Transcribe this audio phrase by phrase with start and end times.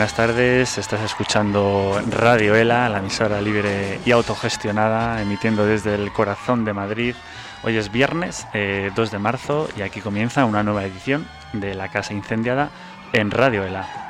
[0.00, 6.64] Buenas tardes, estás escuchando Radio ELA, la emisora libre y autogestionada, emitiendo desde el corazón
[6.64, 7.14] de Madrid.
[7.62, 11.88] Hoy es viernes 2 eh, de marzo y aquí comienza una nueva edición de La
[11.88, 12.70] Casa Incendiada
[13.12, 14.09] en Radio ELA.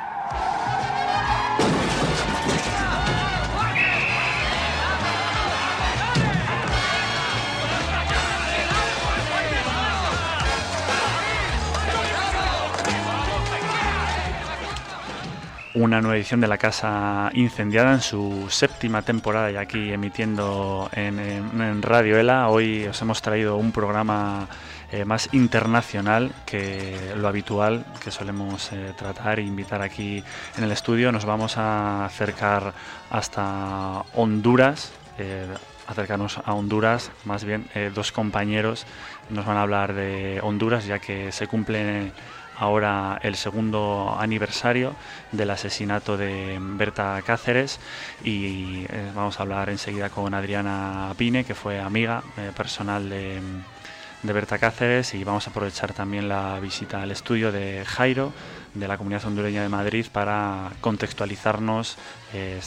[15.73, 21.81] Una nueva edición de La Casa Incendiada en su séptima temporada y aquí emitiendo en,
[21.81, 22.49] Radio ELA.
[22.49, 24.47] Hoy os hemos traído un programa
[24.91, 30.23] eh, más internacional que lo habitual que solemos eh, tratar e invitar aquí
[30.57, 31.11] en el estudio.
[31.11, 32.73] Nos vamos a acercar
[33.09, 34.91] hasta Honduras.
[35.17, 35.47] Eh,
[35.87, 38.85] acercarnos a Honduras, más bien dos compañeros
[39.29, 42.11] nos van a hablar de Honduras ya que se cumple
[42.61, 44.95] ahora el segundo aniversario
[45.31, 47.79] del asesinato de Berta Cáceres
[48.23, 53.41] y eh, vamos a hablar enseguida con Adriana Pine, que fue amiga eh, personal de,
[54.21, 58.31] de Berta Cáceres y vamos a aprovechar también la visita al estudio de Jairo
[58.73, 61.97] de la Comunidad Hondureña de Madrid para contextualizarnos
[62.33, 62.59] eh,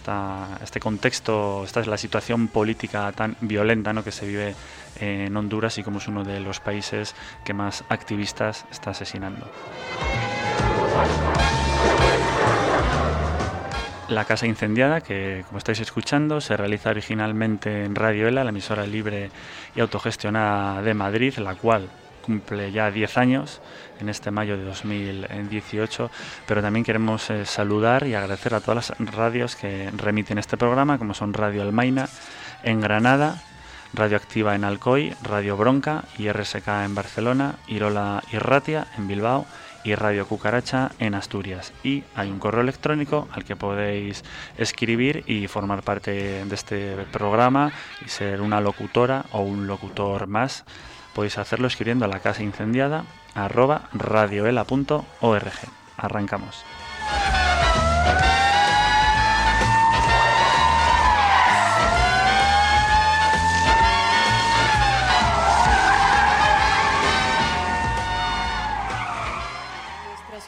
[0.63, 4.05] este contexto, esta es la situación política tan violenta ¿no?
[4.05, 4.55] que se vive
[5.01, 9.51] en Honduras y como es uno de los países que más activistas está asesinando.
[14.09, 18.87] La Casa Incendiada, que como estáis escuchando, se realiza originalmente en Radio ELA, la emisora
[18.87, 19.31] libre
[19.75, 21.89] y autogestionada de Madrid, la cual
[22.25, 23.61] cumple ya 10 años
[24.01, 26.11] en este mayo de 2018,
[26.47, 30.99] pero también queremos eh, saludar y agradecer a todas las radios que remiten este programa,
[30.99, 32.09] como son Radio Almaina
[32.63, 33.43] en Granada,
[33.93, 39.47] Radio Activa en Alcoy, Radio Bronca y RSK en Barcelona, Irola y Ratia en Bilbao
[39.85, 41.73] y Radio Cucaracha en Asturias.
[41.85, 44.25] Y hay un correo electrónico al que podéis
[44.57, 47.71] escribir y formar parte de este programa
[48.05, 50.65] y ser una locutora o un locutor más.
[51.15, 53.05] Podéis hacerlo escribiendo a la casa incendiada
[53.35, 55.53] arroba radioela.org.
[55.97, 56.65] Arrancamos.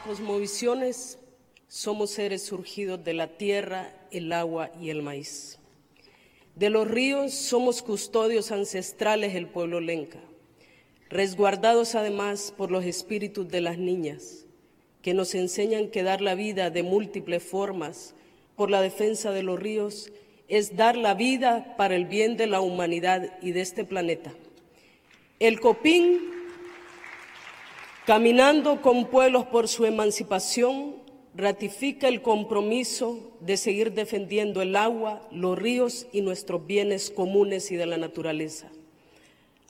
[0.07, 1.19] cosmovisiones
[1.67, 5.59] somos seres surgidos de la tierra, el agua y el maíz.
[6.55, 10.21] De los ríos somos custodios ancestrales del pueblo lenca,
[11.11, 14.47] resguardados además por los espíritus de las niñas,
[15.03, 18.15] que nos enseñan que dar la vida de múltiples formas
[18.57, 20.13] por la defensa de los ríos
[20.49, 24.33] es dar la vida para el bien de la humanidad y de este planeta.
[25.39, 26.37] El copín
[28.07, 30.95] Caminando con pueblos por su emancipación,
[31.35, 37.75] ratifica el compromiso de seguir defendiendo el agua, los ríos y nuestros bienes comunes y
[37.75, 38.71] de la naturaleza,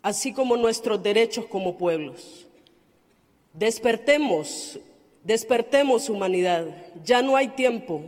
[0.06, 2.46] así como nuestros derechos como pueblos.
[3.52, 4.78] Despertemos,
[5.24, 6.64] despertemos humanidad,
[7.02, 8.02] ya no hay tiempo.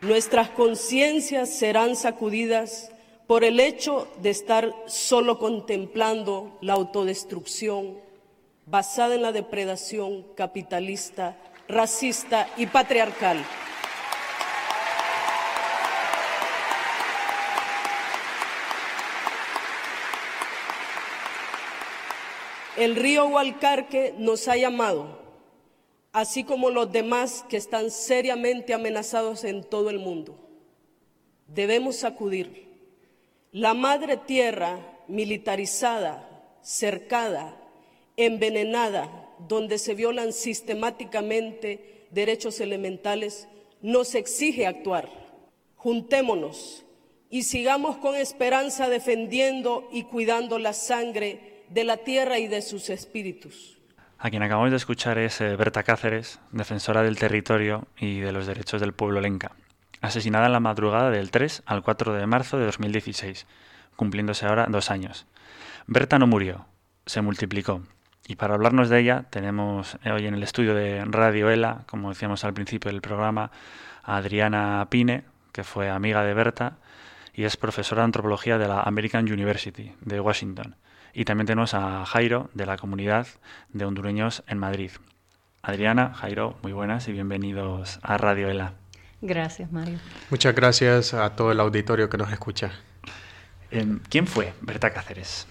[0.00, 2.92] Nuestras conciencias serán sacudidas
[3.26, 7.98] por el hecho de estar solo contemplando la autodestrucción
[8.66, 11.36] basada en la depredación capitalista,
[11.66, 13.44] racista y patriarcal.
[22.78, 25.18] El río Hualcarque nos ha llamado,
[26.12, 30.38] así como los demás que están seriamente amenazados en todo el mundo.
[31.48, 32.68] Debemos acudir.
[33.50, 34.78] La madre tierra
[35.08, 37.56] militarizada, cercada,
[38.16, 43.48] envenenada, donde se violan sistemáticamente derechos elementales,
[43.82, 45.08] nos exige actuar.
[45.74, 46.84] Juntémonos
[47.28, 52.90] y sigamos con esperanza defendiendo y cuidando la sangre de la tierra y de sus
[52.90, 53.78] espíritus.
[54.18, 58.46] A quien acabamos de escuchar es eh, Berta Cáceres, defensora del territorio y de los
[58.46, 59.52] derechos del pueblo lenca,
[60.00, 63.46] asesinada en la madrugada del 3 al 4 de marzo de 2016,
[63.96, 65.26] cumpliéndose ahora dos años.
[65.86, 66.66] Berta no murió,
[67.06, 67.82] se multiplicó
[68.28, 72.44] y para hablarnos de ella tenemos hoy en el estudio de Radio ELA, como decíamos
[72.44, 73.50] al principio del programa,
[74.04, 76.76] a Adriana Pine, que fue amiga de Berta
[77.32, 80.76] y es profesora de antropología de la American University de Washington.
[81.12, 83.26] Y también tenemos a Jairo, de la comunidad
[83.72, 84.90] de hondureños en Madrid.
[85.62, 88.74] Adriana, Jairo, muy buenas y bienvenidos a Radio ELA.
[89.20, 89.98] Gracias, Mario.
[90.30, 92.72] Muchas gracias a todo el auditorio que nos escucha.
[94.08, 95.46] ¿Quién fue Berta Cáceres?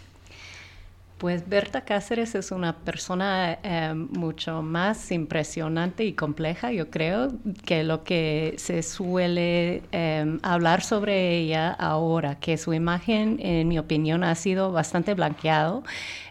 [1.17, 7.29] Pues Berta Cáceres es una persona eh, mucho más impresionante y compleja, yo creo,
[7.65, 13.79] que lo que se suele eh, hablar sobre ella ahora, que su imagen, en mi
[13.79, 15.83] opinión, ha sido bastante blanqueado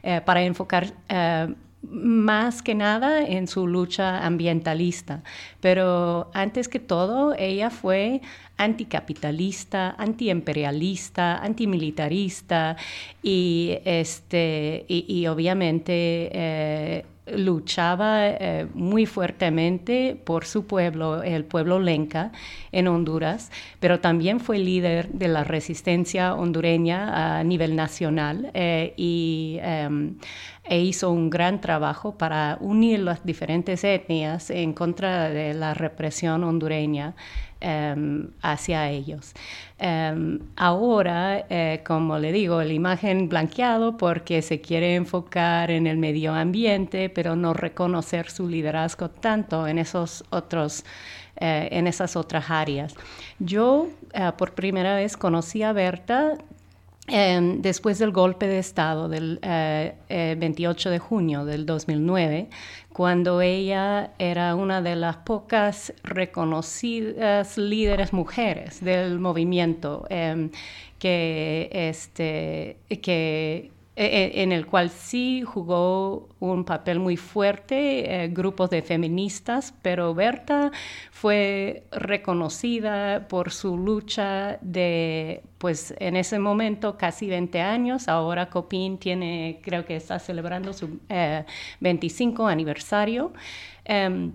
[0.05, 0.93] eh, para enfocar
[1.83, 5.23] más que nada en su lucha ambientalista.
[5.61, 8.21] Pero antes que todo, ella fue
[8.57, 12.77] anticapitalista, antiimperialista, antimilitarista
[13.23, 22.33] y, este, y, obviamente eh, luchaba eh, muy fuertemente por su pueblo, el pueblo lenca
[22.73, 23.51] en Honduras,
[23.81, 30.17] pero también fue líder de la resistencia hondureña a nivel nacional eh, y em,
[30.65, 36.45] e hizo un gran trabajo para unir las diferentes etnias en contra de la represión
[36.45, 37.15] hondureña
[37.61, 39.33] em, hacia ellos.
[39.79, 45.97] Em, ahora, eh, como le digo, la imagen blanqueado porque se quiere enfocar en el
[45.97, 50.85] medio ambiente, pero no reconocer su liderazgo tanto en esos otros
[51.39, 52.95] eh, en esas otras áreas.
[53.39, 56.39] Yo eh, por primera vez conocí a Berta
[57.09, 62.49] Em, después del golpe de Estado del 28 eh, eh, de junio del 2009,
[62.93, 70.51] cuando ella era una de las pocas reconocidas líderes mujeres del movimiento em,
[70.99, 78.83] que, este, que en el cual sí jugó un papel muy fuerte eh, grupos de
[78.83, 80.71] feministas, pero Berta
[81.11, 88.99] fue reconocida por su lucha de, pues en ese momento casi 20 años, ahora Copín
[88.99, 91.01] tiene, creo que está celebrando su
[91.81, 93.33] 25 eh, aniversario,
[93.87, 94.33] em,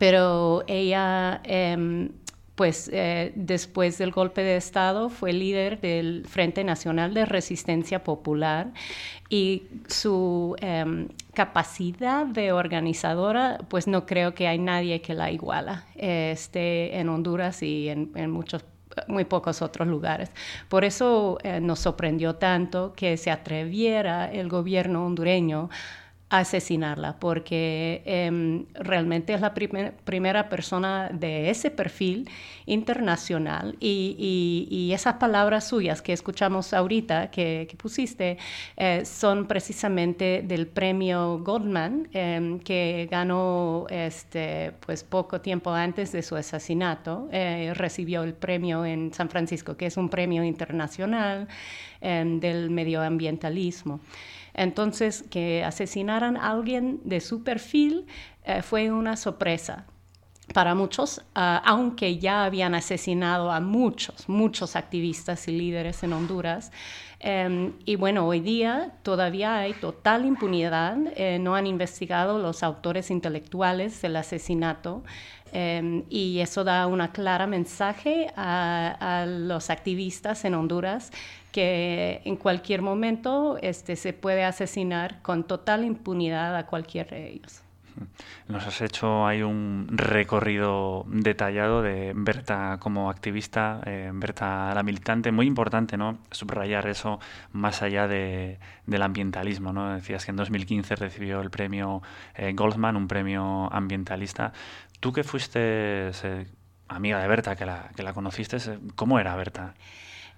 [0.00, 2.10] pero ella em,
[2.58, 8.72] pues eh, después del golpe de Estado fue líder del Frente Nacional de Resistencia Popular
[9.28, 15.86] y su em, capacidad de organizadora, pues no creo que hay nadie que la iguala
[15.94, 18.64] este, en Honduras y en, muchos
[19.06, 20.32] muy pocos otros lugares.
[20.68, 25.70] Por eso eh, nos sorprendió tanto que se atreviera el gobierno hondureño
[26.30, 32.28] asesinarla, porque em, realmente es la primera persona de ese perfil
[32.66, 38.36] internacional y, esas palabras suyas que escuchamos ahorita, que, pusiste,
[38.76, 46.22] eh, son precisamente del premio Goldman, em, que ganó este, pues poco tiempo antes de
[46.22, 51.48] su asesinato, eh, recibió el premio en San Francisco, que es un premio internacional
[52.00, 54.00] em, del medioambientalismo.
[54.58, 58.06] Entonces, que asesinaran a alguien de su perfil
[58.44, 59.86] eh, fue una sorpresa
[60.52, 66.72] para muchos, ah, aunque ya habían asesinado a muchos, muchos activistas y líderes en Honduras.
[67.20, 73.10] Em, y bueno, hoy día todavía hay total impunidad, eh, no han investigado los autores
[73.10, 75.02] intelectuales del asesinato.
[75.52, 81.10] Em, y eso da una clara mensaje a, a, los activistas en Honduras
[81.52, 87.62] que en cualquier momento este, se puede asesinar con total impunidad a cualquiera de ellos.
[88.46, 95.32] Nos has hecho ahí un recorrido detallado de Berta como activista, eh, Berta la militante,
[95.32, 96.18] muy importante, ¿no?
[96.30, 97.20] Subrayar eso
[97.52, 99.94] más allá de, del ambientalismo, ¿no?
[99.94, 102.02] Decías que en 2015 recibió el premio
[102.34, 104.52] eh, Goldman, un premio ambientalista.
[105.00, 106.46] Tú que fuiste eh,
[106.88, 108.58] amiga de Berta, que la, que la conociste,
[108.94, 109.74] ¿cómo era Berta?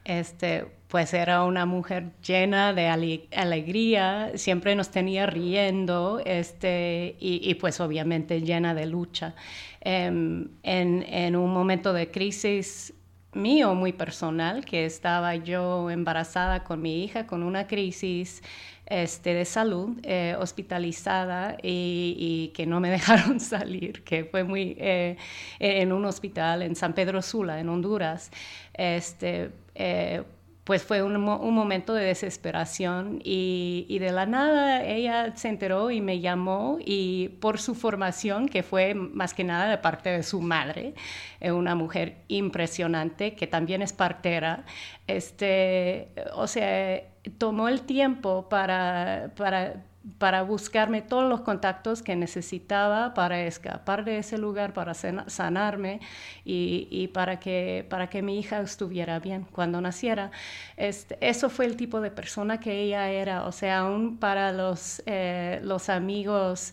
[0.05, 7.81] Este, pues era una mujer llena de alegría, siempre nos tenía riendo este, y, pues
[7.81, 9.37] obviamente llena de lucha.
[9.81, 12.93] Em, en, un momento de crisis
[13.33, 18.43] mío muy personal, que estaba yo embarazada con mi hija, con una crisis
[18.87, 25.17] este, de salud, eh, hospitalizada y, que no me dejaron salir, que fue muy eh,
[25.61, 28.33] en un hospital en San Pedro Sula, en Honduras.
[28.75, 30.23] Este, eh,
[30.65, 36.21] pues fue un, momento de desesperación y, de la nada ella se enteró y me
[36.21, 40.95] llamó y por su formación, que fue más que nada de parte de su madre,
[41.41, 44.65] una mujer impresionante que también es partera,
[45.07, 47.03] este, o sea,
[47.39, 49.83] tomó el tiempo para, para
[50.19, 56.01] para buscarme todos los contactos que necesitaba para escapar de ese lugar, para sanarme
[56.45, 60.31] y, para, que, para que mi hija estuviera bien cuando naciera.
[60.77, 65.03] Este, eso fue el tipo de persona que ella era, o sea, aún para los,
[65.07, 66.73] eh, los amigos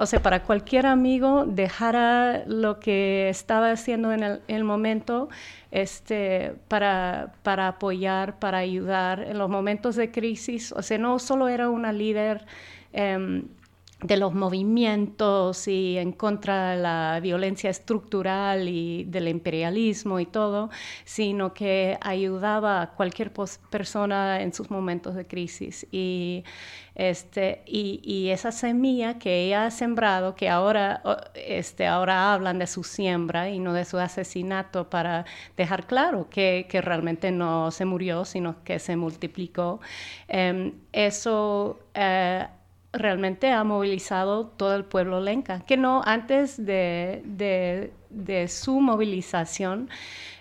[0.00, 5.28] o sea, para cualquier amigo dejara lo que estaba haciendo en el, momento
[5.72, 10.70] este, para, para, apoyar, para ayudar en los momentos de crisis.
[10.70, 12.46] O sea, no solo era una líder
[12.92, 13.48] em,
[14.00, 20.70] de los movimientos y en contra de la violencia estructural y del imperialismo y todo,
[21.04, 23.32] sino que ayudaba a cualquier
[23.70, 25.84] persona en sus momentos de crisis.
[25.90, 26.44] Y,
[26.94, 31.02] este, y, esa semilla que ella ha sembrado, que ahora,
[31.34, 35.24] este, ahora hablan de su siembra y no de su asesinato para
[35.56, 39.80] dejar claro que, que realmente no se murió, sino que se multiplicó,
[40.28, 41.80] em, eso...
[41.94, 42.46] Eh,
[42.92, 47.22] realmente ha movilizado todo el pueblo lenca, que no antes de,
[48.10, 49.90] de, su movilización,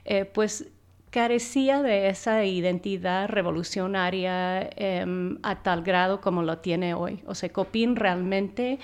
[0.06, 0.68] eh, pues
[1.10, 7.24] carecía de esa identidad revolucionaria em, a tal grado como lo tiene hoy.
[7.26, 8.80] O sea, Copín realmente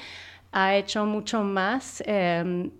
[0.51, 2.71] ha hecho mucho más em,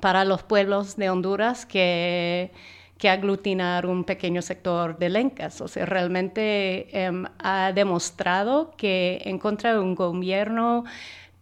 [0.00, 2.52] para los pueblos de Honduras que
[2.98, 5.60] que aglutinar un pequeño sector de lencas.
[5.60, 10.84] O sea, realmente em, ha demostrado que en contra de un gobierno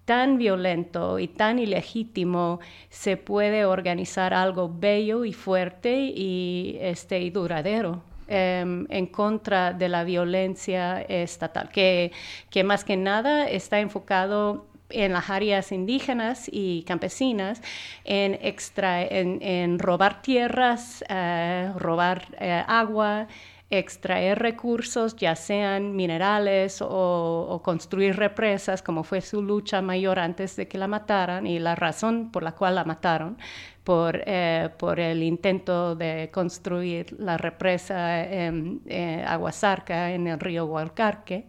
[0.04, 7.30] tan violento y tan ilegítimo se puede organizar algo bello y fuerte y, este, y
[7.30, 8.02] duradero.
[8.26, 12.10] Em, en contra de la violencia estatal, que,
[12.48, 17.60] que más que nada está enfocado en las áreas indígenas y campesinas
[18.04, 23.26] en, en, robar tierras, eh, robar eh, agua,
[23.70, 30.68] extraer recursos, ya sean minerales o, construir represas, como fue su lucha mayor antes de
[30.68, 33.36] que la mataran y la razón por la cual la mataron,
[33.82, 38.82] por, eh, por el intento de construir la represa en
[39.26, 41.46] Aguasarca en el río Hualcarque.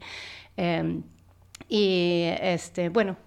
[0.58, 1.04] Em,
[1.70, 3.18] y este, bueno,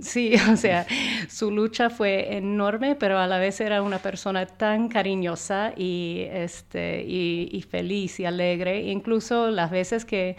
[0.00, 0.86] Sí, o sea,
[1.28, 7.04] su lucha fue enorme, pero a la vez era una persona tan cariñosa y, este,
[7.06, 8.82] y, feliz y alegre.
[8.90, 10.36] Incluso las veces que,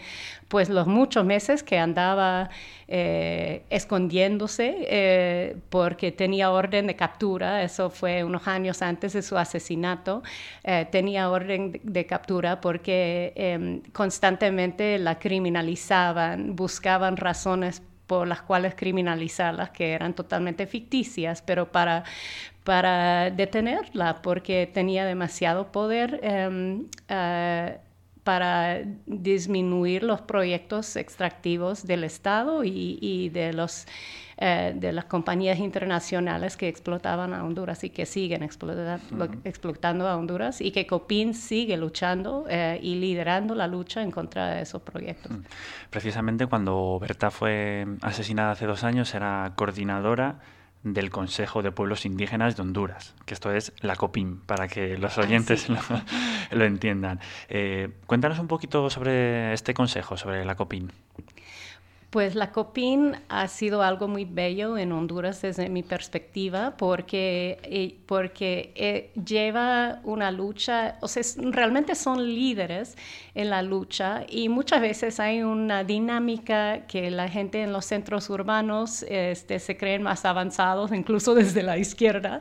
[0.48, 2.50] pues los muchos meses que andaba
[2.86, 9.38] eh, escondiéndose eh, porque tenía orden de captura, eso fue unos años antes de su
[9.38, 10.22] asesinato,
[10.64, 18.74] eh, tenía orden de, captura porque em, constantemente la criminalizaban, buscaban razones por las cuales
[18.74, 22.04] criminalizarlas, que eran totalmente ficticias, pero para,
[22.64, 27.78] para detenerla, porque tenía demasiado poder em, eh,
[28.26, 33.86] para disminuir los proyectos extractivos del Estado y, de los
[34.38, 40.60] eh, de las compañías internacionales que explotaban a Honduras y que siguen explotando a Honduras
[40.60, 45.32] y que COPIN sigue luchando eh, y liderando la lucha en contra de esos proyectos.
[45.88, 50.40] Precisamente cuando Berta fue asesinada hace dos años era coordinadora
[50.82, 55.18] del Consejo de Pueblos Indígenas de Honduras, que esto es la COPIN, para que los
[55.18, 55.66] ah, oyentes
[56.50, 57.20] lo, entiendan.
[57.48, 60.92] Eh, cuéntanos un poquito sobre este consejo, sobre la COPIN.
[62.10, 67.98] Pues la COPIN ha sido algo muy bello en Honduras desde mi perspectiva porque, eh,
[68.06, 72.96] porque eh, lleva una lucha, o sea, realmente son líderes
[73.34, 78.30] en la lucha y muchas veces hay una dinámica que la gente en los centros
[78.30, 82.40] urbanos este, se creen más avanzados, incluso desde la izquierda,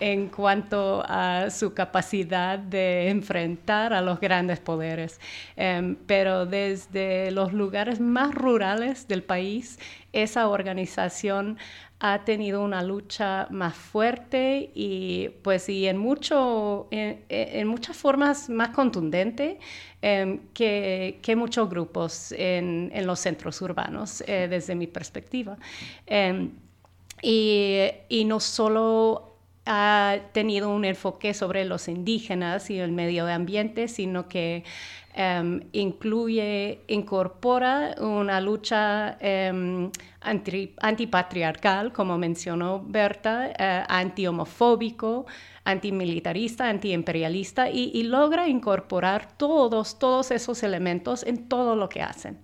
[0.00, 5.20] en cuanto a su capacidad de enfrentar a los grandes poderes.
[5.56, 9.78] Em, pero desde los lugares más rurales, del país,
[10.12, 11.58] esa organización
[12.04, 18.70] ha tenido una lucha más fuerte y pues y en mucho en, muchas formas más
[18.70, 19.60] contundente
[20.02, 25.56] em, que, muchos grupos en, los centros urbanos eh, desde mi perspectiva.
[26.06, 26.50] Em,
[27.22, 29.31] y, no solo
[29.66, 34.64] ha tenido un enfoque sobre los indígenas y el medio ambiente sino que
[35.14, 39.18] Em, incluye, incorpora una lucha
[39.52, 39.90] um,
[40.22, 45.26] antipatriarcal, como mencionó Berta, uh, anti-homofóbico,
[45.64, 52.38] antimilitarista, antiimperialista, y, y logra incorporar todos, todos esos elementos en todo lo que hacen.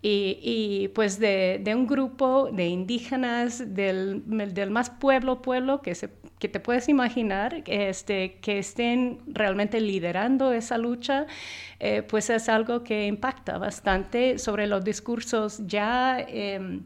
[0.00, 6.48] Y, pues de, un grupo de indígenas del, del, más pueblo pueblo que se que
[6.48, 11.26] te puedes imaginar este, que estén realmente liderando esa lucha,
[11.80, 16.82] eh, pues es algo que impacta bastante sobre los discursos ya em,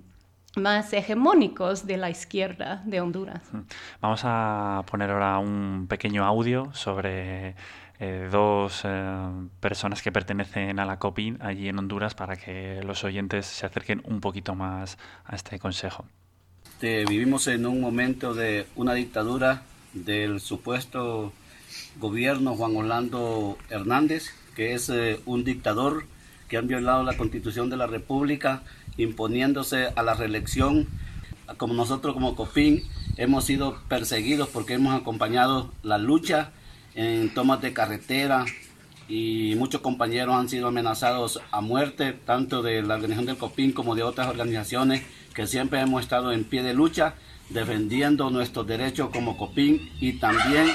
[0.57, 3.42] más hegemónicos de la izquierda de Honduras.
[4.00, 7.54] Vamos a poner ahora un pequeño audio sobre
[8.04, 9.30] eh, dos eh,
[9.61, 14.02] personas que pertenecen a la COPIN allí en Honduras para que los oyentes se acerquen
[14.04, 16.04] un poquito más a este consejo.
[16.64, 21.32] Este, vivimos en un momento de una dictadura del supuesto
[22.00, 26.04] gobierno Juan Orlando Hernández, que es eh, un dictador
[26.49, 28.64] que han violado la constitución de la República,
[28.97, 30.88] imponiéndose a la reelección.
[31.56, 32.82] Como nosotros como COPIN
[33.16, 36.50] hemos sido perseguidos porque hemos acompañado la lucha
[36.94, 38.44] en tomas de carretera
[39.08, 43.94] y muchos compañeros han sido amenazados a muerte, tanto de la organización del COPIN como
[43.94, 45.02] de otras organizaciones
[45.34, 47.14] que siempre hemos estado en pie de lucha
[47.50, 50.66] defendiendo nuestros derechos como COPIN y también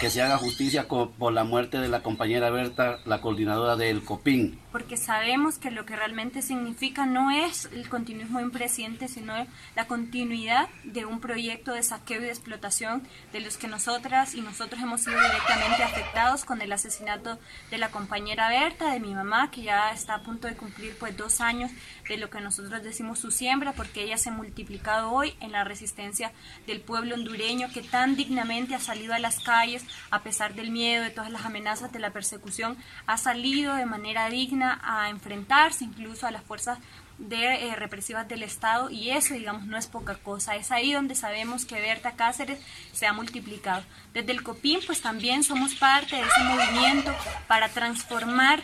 [0.00, 4.58] que se haga justicia por la muerte de la compañera Berta, la coordinadora del COPIN
[4.78, 9.34] porque sabemos que lo que realmente significa no es el continuismo de presidente, sino
[9.74, 14.40] la continuidad de un proyecto de saqueo y de explotación de los que nosotras y
[14.40, 17.40] nosotros hemos sido directamente afectados con el asesinato
[17.72, 21.16] de la compañera Berta, de mi mamá, que ya está a punto de cumplir pues
[21.16, 21.72] dos años
[22.08, 25.64] de lo que nosotros decimos su siembra, porque ella se ha multiplicado hoy en la
[25.64, 26.30] resistencia
[26.68, 31.02] del pueblo hondureño que tan dignamente ha salido a las calles a pesar del miedo,
[31.02, 36.26] de todas las amenazas, de la persecución, ha salido de manera digna a enfrentarse incluso
[36.26, 36.78] a las fuerzas
[37.18, 40.56] de, eh, represivas del Estado y eso, digamos, no es poca cosa.
[40.56, 42.60] Es ahí donde sabemos que Berta Cáceres
[42.92, 43.82] se ha multiplicado.
[44.14, 47.14] Desde el COPIN, pues también somos parte de ese movimiento
[47.46, 48.62] para transformar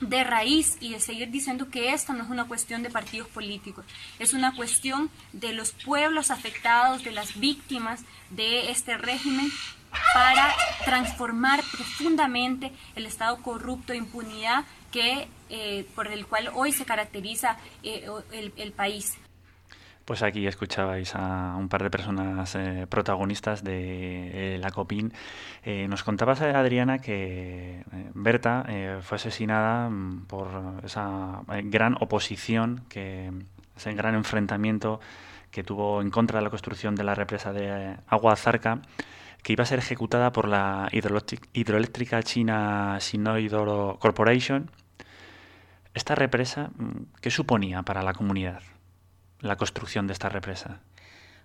[0.00, 3.84] de raíz y de seguir diciendo que esto no es una cuestión de partidos políticos,
[4.18, 9.50] es una cuestión de los pueblos afectados, de las víctimas de este régimen
[10.12, 10.52] para
[10.84, 17.56] transformar profundamente el estado corrupto de impunidad que, eh, por el cual hoy se caracteriza
[17.82, 18.06] eh,
[18.56, 19.18] el, país.
[20.04, 25.12] Pues aquí escuchabais a un par de personas eh, protagonistas de la COPIN.
[25.88, 27.82] nos contabas, Adriana, que
[28.14, 28.66] Berta
[29.02, 30.48] fue asesinada mm, por
[30.84, 33.32] esa gran oposición, que,
[33.76, 35.00] ese gran enfrentamiento
[35.50, 38.80] que tuvo en contra de la construcción de la represa de Agua Zarca
[39.42, 44.70] que iba a ser ejecutada por la hidroeléctrica china Sinoidoro Corporation.
[45.94, 48.60] Esta represa, mm, ¿qué suponía para la comunidad
[49.40, 50.80] la construcción de esta represa?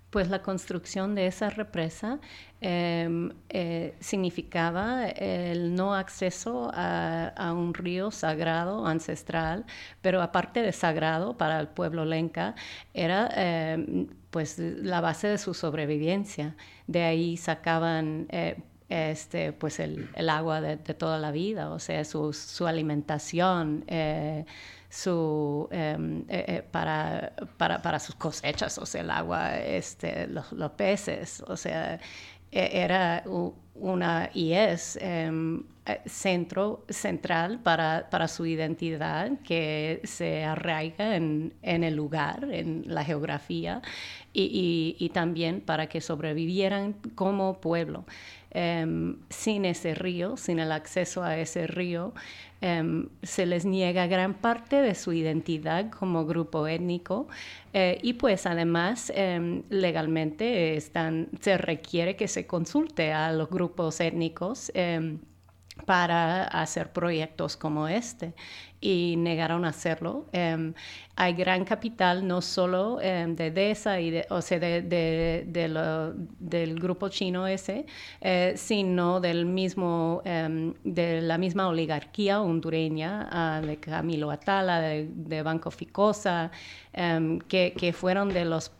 [0.09, 2.19] Pues la construcción de esa represa
[2.61, 9.65] em, eh, significaba el no acceso a, un río sagrado, ancestral,
[10.01, 12.55] pero aparte de sagrado para el pueblo lenca,
[12.95, 16.55] era em, pues la base de su sobrevivencia.
[16.87, 18.57] De ahí sacaban eh,
[18.89, 22.33] este, pues el, agua de, toda la vida, o sea, su,
[22.67, 23.83] alimentación.
[23.87, 24.45] Eh,
[24.91, 31.43] su, em, eh, eh, para, para, sus cosechas, o sea, el agua, este, los, peces,
[31.47, 31.99] o sea,
[32.51, 33.23] e, era
[33.75, 35.63] una y es em,
[36.07, 43.03] centro central para, para, su identidad que se arraiga en, en el lugar, en la
[43.05, 43.83] geografía
[44.33, 48.05] y, también para que sobrevivieran como pueblo.
[48.51, 52.13] Em, sin ese río, sin el acceso a ese río,
[52.61, 57.29] Em, se les niega gran parte de su identidad como grupo étnico
[57.71, 64.73] eh, y pues además em, legalmente se requiere que se consulte a los grupos étnicos
[65.85, 68.33] para hacer proyectos como este
[68.81, 70.27] y negaron hacerlo.
[70.31, 70.73] Em,
[71.15, 75.45] hay gran capital no solo em, de DESA y de, o sea, de, de,
[76.39, 77.85] del grupo chino ese,
[78.21, 85.41] eh, sino del mismo, em, de la misma oligarquía hondureña ah, de Camilo Atala, de,
[85.43, 86.51] Banco Ficosa,
[86.93, 88.71] que, que, fueron de los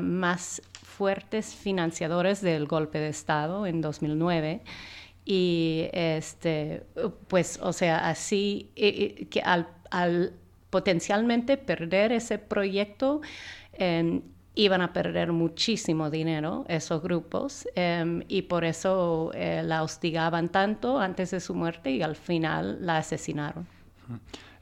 [0.00, 4.62] más fuertes financiadores del golpe de Estado en 2009
[5.24, 6.84] y este
[7.28, 10.32] pues o sea así que al,
[10.70, 13.20] potencialmente perder ese proyecto
[13.72, 14.22] em,
[14.56, 20.98] iban a perder muchísimo dinero esos grupos em, y por eso eh, la hostigaban tanto
[20.98, 23.66] antes de su muerte y al final la asesinaron.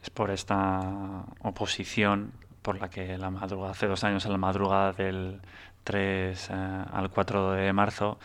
[0.01, 4.93] Es por esta oposición por la que la madrugada, hace dos años, en la madrugada
[4.93, 5.39] del
[5.83, 6.53] 3 eh,
[6.91, 8.17] al 4 de marzo,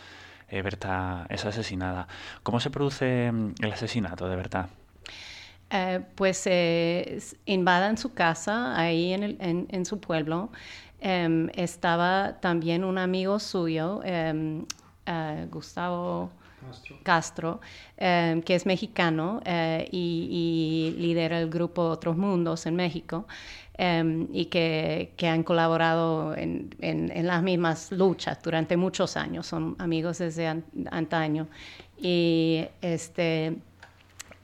[0.49, 2.09] eh, Berta es asesinada.
[2.43, 4.69] ¿Cómo se produce mm, el asesinato de Berta?
[5.71, 10.51] Eh, pues eh, invadan su casa ahí en, su pueblo.
[11.01, 14.65] Em, estaba también un amigo suyo, em,
[15.51, 16.31] Gustavo
[17.03, 17.61] Castro,
[17.97, 23.27] em, que es mexicano y, y, lidera el grupo Otros Mundos en México.
[23.81, 29.77] Em, y que, que, han colaborado en, en, las mismas luchas durante muchos años, son
[29.79, 30.49] amigos desde
[30.91, 31.47] antaño.
[31.97, 33.57] Y este,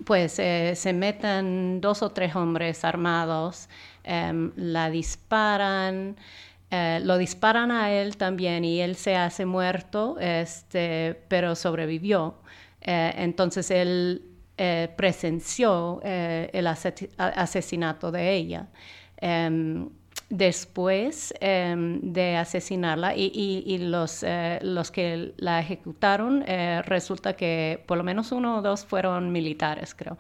[0.05, 3.69] pues eh, se meten dos o tres hombres armados,
[4.05, 6.17] em, la disparan.
[6.71, 12.37] Eh, lo disparan a él también y él se hace muerto, este, pero sobrevivió.
[12.81, 14.23] Eh, entonces él
[14.97, 18.69] presenció el asesinato de ella.
[19.27, 19.89] Em,
[20.29, 24.25] después em, de asesinarla y, los,
[24.63, 26.45] los, que la ejecutaron,
[26.85, 30.19] resulta que por lo menos uno o dos fueron militares, creo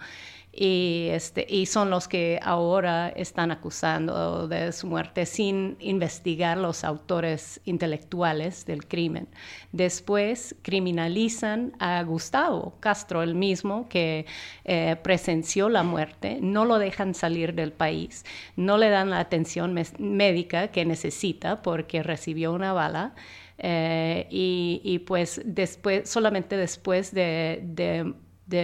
[0.56, 6.84] y, este, y son los que ahora están acusando de su muerte sin investigar los
[6.84, 9.28] autores intelectuales del crimen.
[9.72, 14.26] Después criminalizan a Gustavo Castro, el mismo que
[14.64, 18.24] eh, presenció la muerte, no lo dejan salir del país,
[18.56, 23.14] no le dan la atención médica que necesita porque recibió una bala.
[23.56, 28.14] Eh, y, pues después, solamente después de de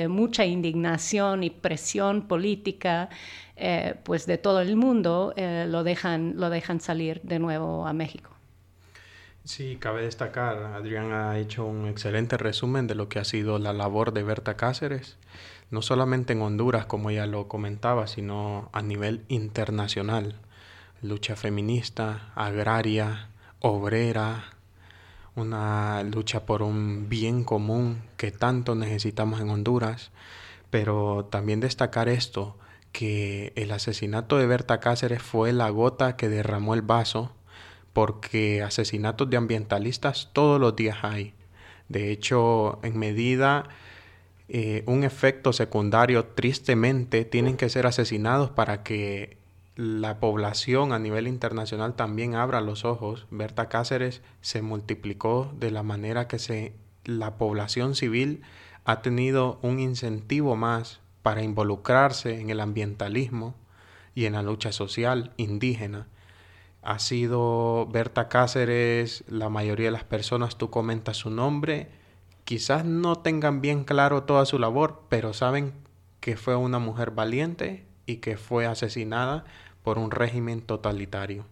[0.08, 3.08] mucha indignación y presión política,
[3.56, 7.92] eh, pues de todo el mundo, eh, lo, dejan, lo dejan salir de nuevo a
[7.92, 8.30] México.
[9.44, 13.72] Sí, cabe destacar, Adrián ha hecho un excelente resumen de lo que ha sido la
[13.72, 15.16] labor de Berta Cáceres,
[15.70, 20.36] no solamente en Honduras, como ella lo comentaba, sino a nivel internacional.
[21.00, 23.28] Lucha feminista, agraria,
[23.60, 24.44] obrera,
[25.40, 30.10] una lucha por un bien común que tanto necesitamos en Honduras,
[30.70, 32.56] pero también destacar esto,
[32.92, 37.32] que el asesinato de Berta Cáceres fue la gota que derramó el vaso,
[37.92, 41.34] porque asesinatos de ambientalistas todos los días hay.
[41.88, 43.68] De hecho, en medida
[44.48, 49.39] eh, un efecto secundario, tristemente, tienen que ser asesinados para que
[49.80, 53.26] la población a nivel internacional también abra los ojos.
[53.30, 56.74] Berta Cáceres se multiplicó de la manera que se,
[57.06, 58.42] la población civil
[58.84, 63.54] ha tenido un incentivo más para involucrarse en el ambientalismo
[64.14, 66.08] y en la lucha social indígena.
[66.82, 71.88] Ha sido Berta Cáceres, la mayoría de las personas, tú comentas su nombre,
[72.44, 75.72] quizás no tengan bien claro toda su labor, pero saben
[76.20, 79.44] que fue una mujer valiente, y que fue asesinada
[79.82, 81.44] por un régimen totalitario.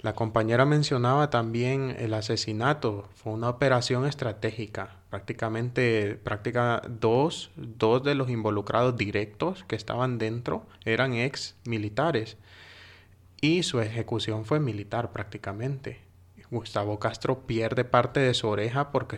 [0.00, 8.14] La compañera mencionaba también el asesinato, fue una operación estratégica, prácticamente práctica dos, dos de
[8.14, 12.36] los involucrados directos que estaban dentro eran ex militares
[13.40, 16.00] y su ejecución fue militar prácticamente.
[16.50, 19.16] Gustavo Castro pierde parte de su oreja porque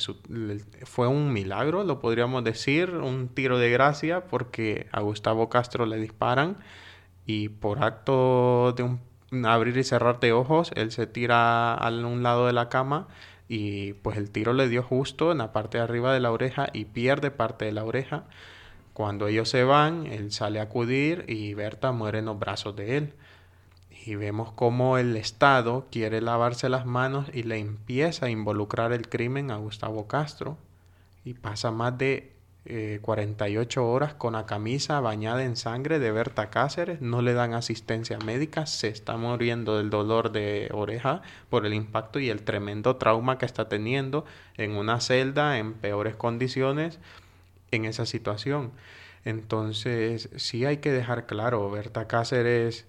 [0.85, 5.99] fue un milagro, lo podríamos decir, un tiro de gracia porque a Gustavo Castro le
[5.99, 6.57] disparan
[7.29, 8.97] y por acto de
[9.47, 13.07] abrir y cerrar de ojos, él se tira a un lado de la cama
[13.49, 16.71] y pues el tiro le dio justo en la parte de arriba de la oreja
[16.73, 18.25] y pierde parte de la oreja.
[18.95, 22.97] Cuando ellos se van, él sale a acudir y Berta muere en los brazos de
[22.97, 23.13] él
[24.07, 29.11] y vemos cómo el Estado quiere lavarse las manos y le empieza a involucrar el
[29.11, 30.57] crimen a Gustavo Castro
[31.27, 32.38] y pasa más de
[33.01, 37.55] 48 eh, horas con la camisa bañada en sangre de Berta Cáceres, no le dan
[37.55, 42.97] asistencia médica, se está muriendo del dolor de oreja por el impacto y el tremendo
[42.97, 44.25] trauma que está teniendo
[44.57, 46.99] en una celda en peores condiciones
[47.71, 48.73] en esa situación.
[49.25, 52.87] Entonces, sí hay que dejar claro, Berta Cáceres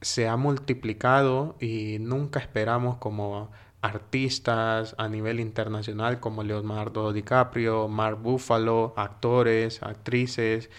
[0.00, 3.50] se ha multiplicado y nunca esperamos como
[3.84, 10.70] artistas a nivel internacional como Leonardo DiCaprio, Mark Buffalo, actores, actrices,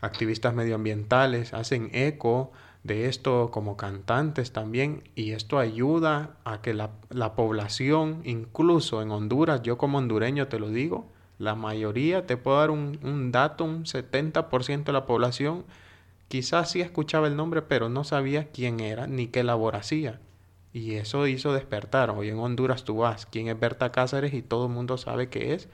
[0.00, 6.90] activistas medioambientales, hacen eco de esto como cantantes también y esto ayuda a que la,
[7.10, 11.06] la, población, incluso en Honduras, yo como hondureño te lo digo,
[11.38, 15.64] la mayoría, te puedo dar un, un dato, un 70% de la población
[16.28, 20.20] Quizás sí escuchaba el nombre, pero no sabía quién era ni qué labor hacía.
[20.74, 22.10] Y eso hizo despertar.
[22.10, 25.54] Hoy en Honduras tú vas, quién es Berta Cáceres y todo el mundo sabe qué
[25.54, 25.68] es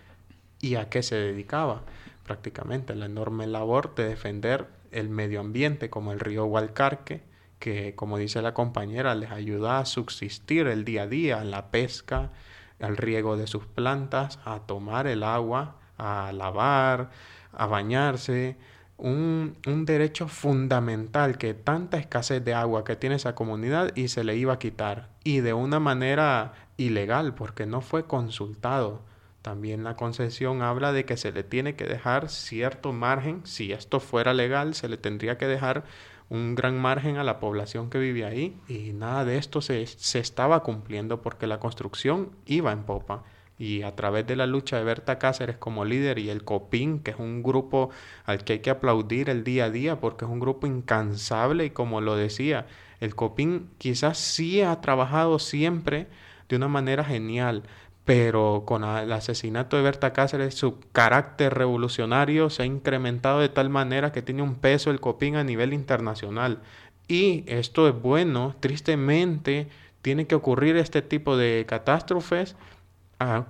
[0.60, 1.84] y a qué se dedicaba.
[2.22, 7.22] Prácticamente la enorme labor de defender el medio ambiente como el río Hualcarque,
[7.58, 12.32] que como dice la compañera les ayuda a subsistir el día a día, la pesca,
[12.78, 17.08] al riego de sus plantas, a tomar el agua, a lavar,
[17.52, 18.58] a bañarse,
[19.00, 24.36] un, derecho fundamental que tanta escasez de agua que tiene esa comunidad y se le
[24.36, 25.08] iba a quitar.
[25.24, 29.02] Y de una manera ilegal porque no fue consultado.
[29.42, 33.40] También la concesión habla de que se le tiene que dejar cierto margen.
[33.44, 35.84] Si esto fuera legal, se le tendría que dejar
[36.28, 38.60] un gran margen a la población que vive ahí.
[38.68, 43.24] Y nada de esto se, se estaba cumpliendo porque la construcción iba en popa.
[43.60, 47.10] Y a través de la lucha de Berta Cáceres como líder y el COPIN, que
[47.10, 47.90] es un grupo
[48.24, 51.70] al que hay que aplaudir el día a día porque es un grupo incansable y
[51.70, 52.66] como lo decía,
[53.00, 56.06] el COPIN quizás sí ha trabajado siempre
[56.48, 57.64] de una manera genial,
[58.06, 63.68] pero con el asesinato de Berta Cáceres su carácter revolucionario se ha incrementado de tal
[63.68, 66.62] manera que tiene un peso el COPIN a nivel internacional.
[67.08, 69.68] Y esto es bueno, tristemente
[70.00, 72.56] tiene que ocurrir este tipo de catástrofes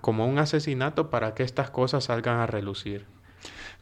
[0.00, 3.06] como un asesinato para que estas cosas salgan a relucir.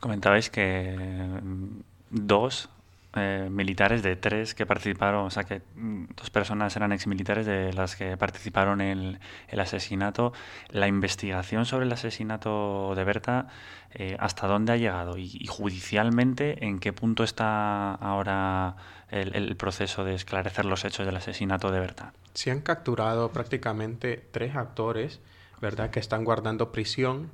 [0.00, 0.94] Comentabais que
[1.42, 2.68] mm, dos
[3.16, 7.72] eh, militares de tres que participaron, o sea que mm, dos personas eran exmilitares de
[7.72, 10.34] las que participaron en el, asesinato.
[10.68, 13.48] La investigación sobre el asesinato de Berta,
[13.92, 15.16] eh, ¿hasta dónde ha llegado?
[15.16, 18.76] Y, judicialmente, ¿en qué punto está ahora
[19.10, 22.12] el, el, proceso de esclarecer los hechos del asesinato de Berta?
[22.34, 25.20] Se han capturado prácticamente tres actores
[25.60, 25.90] ¿verdad?
[25.90, 27.30] Que están guardando prisión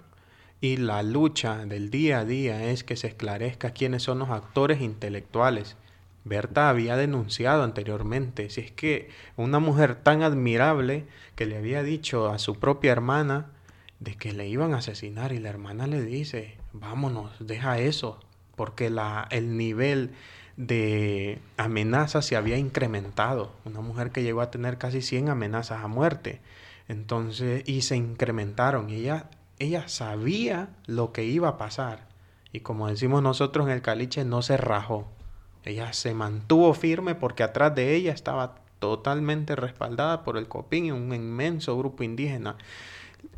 [0.60, 4.80] y la lucha del día a día es que se esclarezca quiénes son los actores
[4.80, 5.76] intelectuales.
[6.24, 11.04] Berta había denunciado anteriormente, si es que una mujer tan admirable
[11.37, 13.50] que le había dicho a su propia hermana
[14.00, 18.20] de que le iban a asesinar y la hermana le dice, vámonos, deja eso,
[18.56, 20.12] porque la, el nivel
[20.56, 23.52] de amenazas se había incrementado.
[23.66, 26.40] Una mujer que llegó a tener casi 100 amenazas a muerte.
[26.88, 28.90] Entonces, y se incrementaron.
[28.90, 32.09] Ella, ella sabía lo que iba a pasar.
[32.53, 35.09] Y como decimos nosotros en el caliche, no se rajó.
[35.64, 40.90] Ella se mantuvo firme porque atrás de ella estaba totalmente respaldada por el COPIN y
[40.92, 42.57] un inmenso grupo indígena.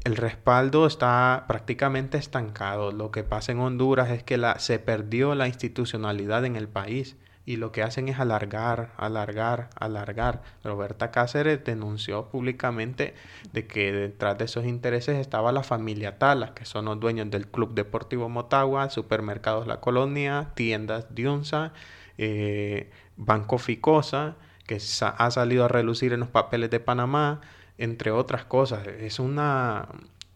[0.02, 2.90] El respaldo está prácticamente estancado.
[2.90, 7.56] Lo que pasa en Honduras es que se perdió la institucionalidad en el país y
[7.56, 10.42] lo que hacen es alargar, alargar, alargar.
[10.64, 13.14] Roberta Cáceres denunció públicamente
[13.52, 17.46] de que detrás de esos intereses estaba la familia Tala, que son los dueños del
[17.46, 21.72] Club Deportivo Motagua, Supermercados La Colonia, Tiendas Dionza,
[22.18, 24.34] eh, Banco Ficosa,
[24.66, 27.40] que ha salido a relucir en los papeles de Panamá,
[27.78, 28.88] entre otras cosas.
[28.88, 29.86] Es una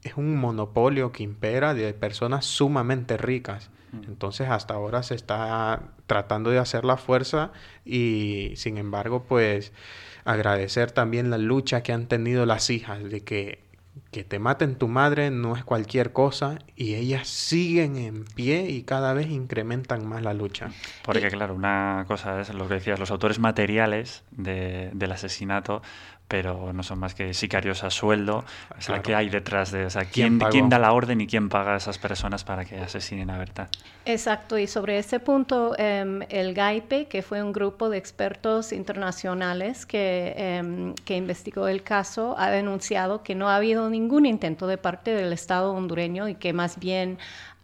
[0.05, 6.51] es un monopolio que impera de personas sumamente ricas entonces hasta ahora se está tratando
[6.51, 7.53] de hacer la fuerza
[7.85, 9.73] y sin embargo pues
[10.25, 13.71] agradecer también la lucha que han tenido las hijas de que
[14.11, 18.83] que te maten tu madre no es cualquier cosa y ellas siguen en pie y
[18.83, 20.71] cada vez incrementan más la lucha.
[21.05, 25.83] Porque claro, una cosa es lo que decías, los autores materiales del asesinato
[26.31, 28.45] pero no son más que sicarios a sueldo.
[28.79, 31.49] O sea, ¿qué hay detrás de o sea, ¿quién, ¿quién, da la orden y quién
[31.49, 33.69] paga a esas personas para que asesinen a Berta?
[34.05, 39.87] Exacto, y sobre ese punto, em, el GAIPE, que fue un grupo de expertos internacionales
[39.87, 44.79] que, em, que investigó el caso, ha denunciado que no ha habido ningún intento de
[44.79, 47.19] parte del Estado hondureño y que más bien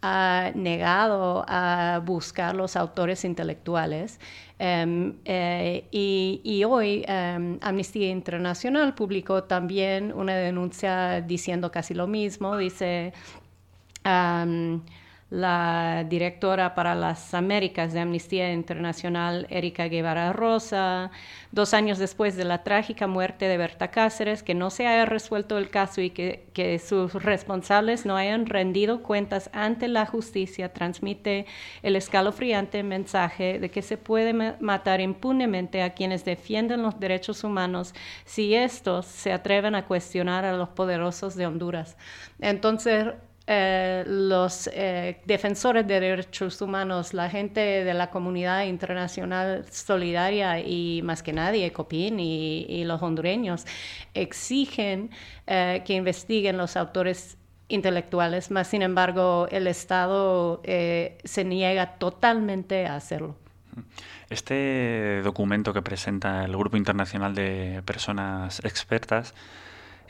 [0.07, 4.21] ha negado a buscar los autores intelectuales.
[4.59, 12.57] Em, eh, y, hoy um, Amnistía Internacional publicó también una denuncia diciendo casi lo mismo.
[12.57, 13.13] Dice
[15.29, 21.11] la directora para las Américas de Amnistía Internacional, Erika Guevara Rosa,
[21.51, 25.59] dos años después de la trágica muerte de Berta Cáceres, que no se haya resuelto
[25.59, 31.47] el caso y que, que sus responsables no hayan rendido cuentas ante la justicia, transmite
[31.83, 37.95] el escalofriante mensaje de que se puede matar impunemente a quienes defienden los derechos humanos
[38.25, 41.97] si estos se atreven a cuestionar a los poderosos de Honduras.
[42.41, 43.09] Entonces,
[43.49, 51.01] eh, los eh, defensores de derechos humanos, la gente de la comunidad internacional solidaria y
[51.03, 53.65] más que nadie, COPIN y, los hondureños,
[54.15, 55.11] exigen
[55.47, 62.97] eh, que investiguen los autores intelectuales, más sin embargo el Estado se niega totalmente a
[62.97, 63.37] hacerlo.
[64.29, 69.35] Este documento que presenta el Grupo Internacional de Personas Expertas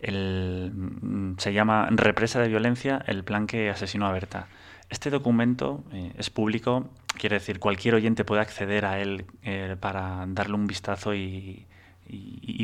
[0.03, 4.49] mm, se llama Represa de Violencia, el plan que asesinó a Berta.
[4.89, 10.25] Este documento eh, es público, quiere decir, cualquier oyente puede acceder a él eh, para
[10.29, 11.67] darle un vistazo y,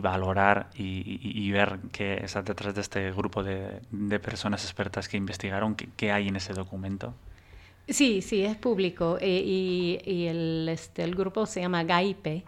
[0.01, 3.81] valorar y, ver qué está detrás de este grupo de,
[4.21, 7.13] personas expertas que investigaron, qué, hay en ese documento.
[7.89, 12.45] Sí, sí, es público eh, y, el, este, el grupo se llama GAIPE,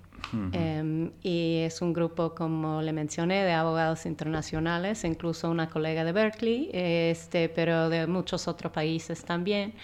[0.53, 6.13] Em, y es un grupo, como le mencioné, de abogados internacionales, incluso una colega de
[6.13, 9.75] Berkeley, este, pero de muchos otros países también.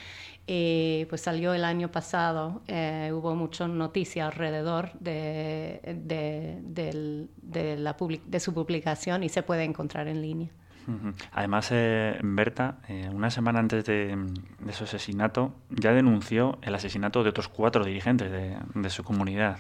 [0.47, 7.97] Y pues salió el año pasado, eh, hubo mucha noticia alrededor de, de, de, la
[8.27, 10.51] de su publicación y se puede encontrar en línea.
[11.33, 14.17] Además, eh, Berta, eh, una semana antes de,
[14.73, 19.59] su asesinato, ya denunció el asesinato de otros cuatro dirigentes de, su comunidad.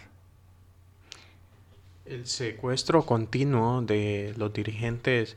[2.10, 5.36] El secuestro continuo de los dirigentes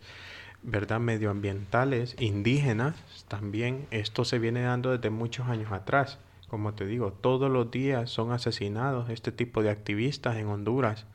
[0.64, 1.00] ¿verdad?
[1.00, 2.96] medioambientales, indígenas,
[3.28, 6.18] también esto se viene dando desde muchos años atrás.
[6.48, 11.06] Como te digo, todos los días son asesinados este tipo de activistas en Honduras.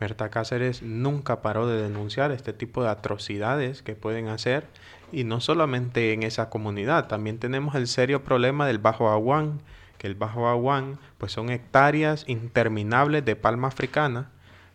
[0.00, 4.66] Berta Cáceres nunca paró de denunciar este tipo de atrocidades que pueden hacer
[5.12, 9.60] y no solamente en esa comunidad, también tenemos el serio problema del Bajo Aguán,
[9.98, 14.30] que el Bajo Aguán pues son hectáreas interminables de palma africana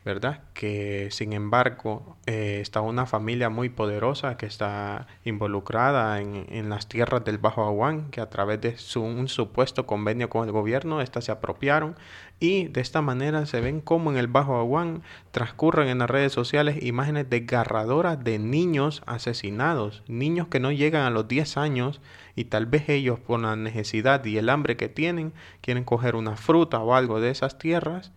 [0.07, 0.39] ¿verdad?
[0.53, 7.25] Que sin embargo eh, está una familia muy poderosa que está involucrada en, las tierras
[7.25, 11.33] del Bajo Aguán, que a través de un supuesto convenio con el gobierno, estas se
[11.33, 11.97] apropiaron
[12.39, 16.31] y de esta manera se ven como en el Bajo Aguán transcurren en las redes
[16.31, 21.99] sociales imágenes desgarradoras de niños asesinados, niños que no llegan a los 10 años
[22.33, 26.37] y tal vez ellos por la necesidad y el hambre que tienen quieren coger una
[26.37, 28.13] fruta o algo de esas tierras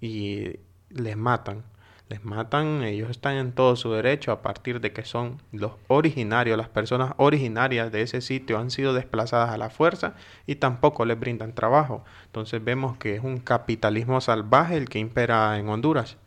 [0.00, 0.58] y
[0.94, 1.64] les matan.
[2.08, 6.58] Les matan, ellos están en todo su derecho a partir de que son los originarios,
[6.58, 10.14] las personas originarias de ese sitio han sido desplazadas a la fuerza
[10.46, 12.04] y tampoco les brindan trabajo.
[12.26, 16.18] Entonces vemos que es un capitalismo salvaje el que impera en Honduras.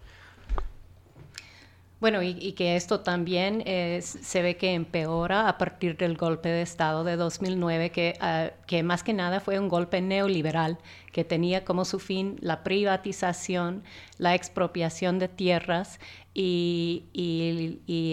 [2.00, 3.64] Bueno, y, que esto también
[4.02, 8.84] se ve que empeora a partir del golpe de Estado de 2009, que, ah, que
[8.84, 10.78] más que nada fue un golpe neoliberal
[11.12, 13.84] que tenía como su fin la privatización,
[14.20, 16.00] la expropiación de tierras
[16.36, 17.06] y,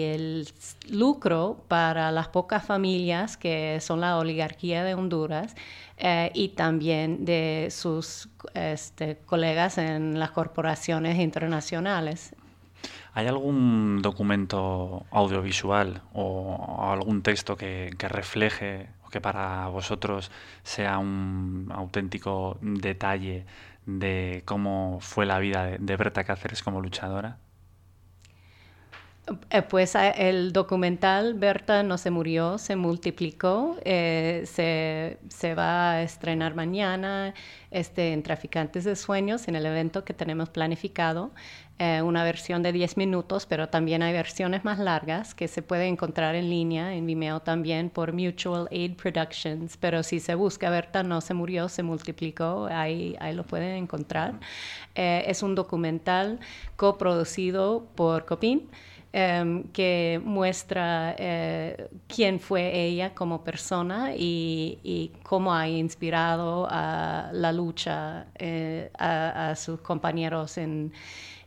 [0.03, 0.47] el
[0.89, 5.55] lucro para las pocas familias que son la oligarquía de Honduras
[5.97, 12.33] eh, y también de sus este, colegas en las corporaciones internacionales.
[13.17, 20.31] ¿Hay algún documento audiovisual o algún texto que, refleje o que para vosotros
[20.63, 23.45] sea un auténtico detalle
[23.85, 27.37] de cómo fue la vida de, Berta Cáceres como luchadora?
[29.49, 35.93] Eh, pues eh, el documental Berta no se murió, se multiplicó, eh, se, se, va
[35.93, 37.33] a estrenar mañana
[37.71, 41.31] este, en Traficantes de Sueños, en el evento que tenemos planificado.
[41.77, 45.87] Eh, una versión de 10 minutos, pero también hay versiones más largas que se puede
[45.87, 49.75] encontrar en línea, en Vimeo también, por Mutual Aid Productions.
[49.75, 54.35] Pero si se busca, Berta no se murió, se multiplicó, ahí, ahí lo pueden encontrar.
[54.95, 56.39] Eh, es un documental
[56.77, 58.69] coproducido por Copin.
[59.17, 67.53] Em, que muestra eh, quién fue ella como persona y, cómo ha inspirado a la
[67.53, 68.27] lucha
[68.99, 70.91] a, sus compañeros en,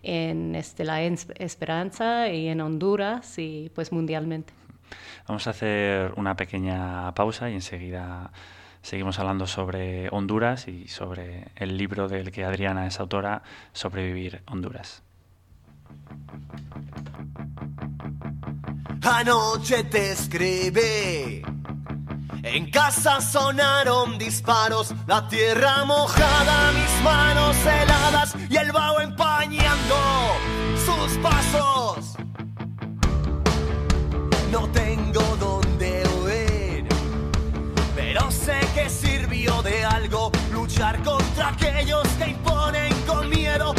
[0.03, 4.53] en este, la esperanza y en Honduras y pues mundialmente.
[5.27, 8.31] Vamos a hacer una pequeña pausa y enseguida
[8.83, 15.03] seguimos hablando sobre Honduras y sobre el libro del que Adriana es autora, Sobrevivir Honduras.
[19.03, 21.43] Anoche te escribí
[22.43, 29.97] en casa sonaron disparos, la tierra mojada, mis manos heladas y el vaho empañando
[30.85, 32.15] sus pasos.
[34.51, 36.89] No tengo dónde huir,
[37.95, 43.75] pero sé que sirvió de algo luchar contra aquellos que imponen con miedo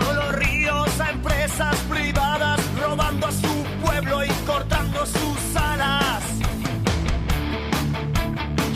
[0.00, 6.22] los ríos a empresas privadas, robando a su pueblo y cortando sus alas.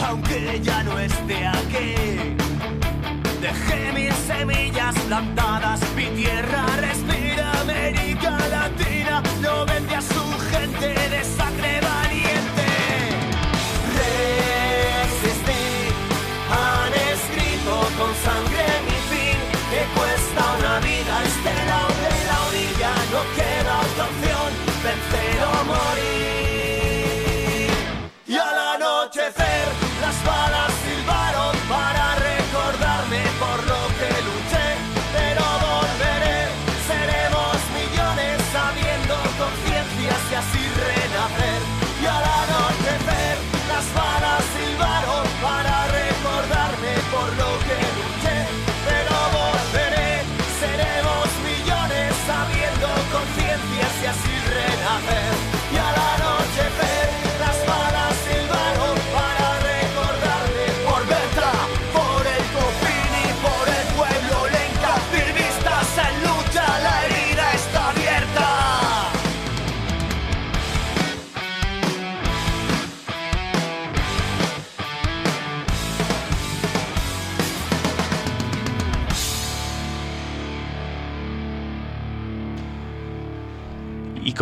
[0.06, 2.36] Aunque ya no esté aquí,
[3.40, 6.75] Dejé mil semillas plantadas, mi tierra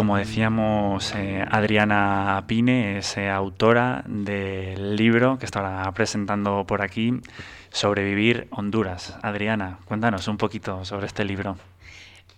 [0.05, 7.23] como decíamos, eh, Adriana Pine es eh, autora del libro que estará presentando por aquí,
[7.71, 9.17] Sobrevivir Honduras.
[9.23, 11.57] Adriana, cuéntanos un poquito sobre este libro.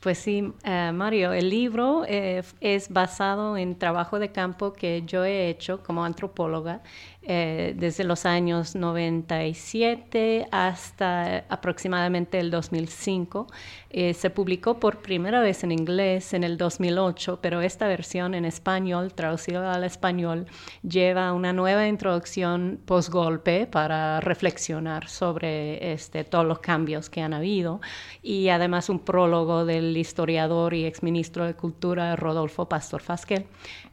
[0.07, 5.25] Pues sí, eh, Mario, el libro eh, es basado en trabajo de campo que yo
[5.25, 6.81] he hecho como antropóloga
[7.29, 13.49] eh, desde los años 97 hasta aproximadamente el 2005.
[13.91, 18.45] Eh, se publicó por primera vez en inglés en el 2008, pero esta versión en
[18.45, 20.47] español, traducida al español,
[20.89, 27.81] lleva una nueva introducción post-golpe para reflexionar sobre este, todos los cambios que han habido
[28.23, 33.47] y además un prólogo del historiador y exministro de Cultura Rodolfo Pastor Fasquel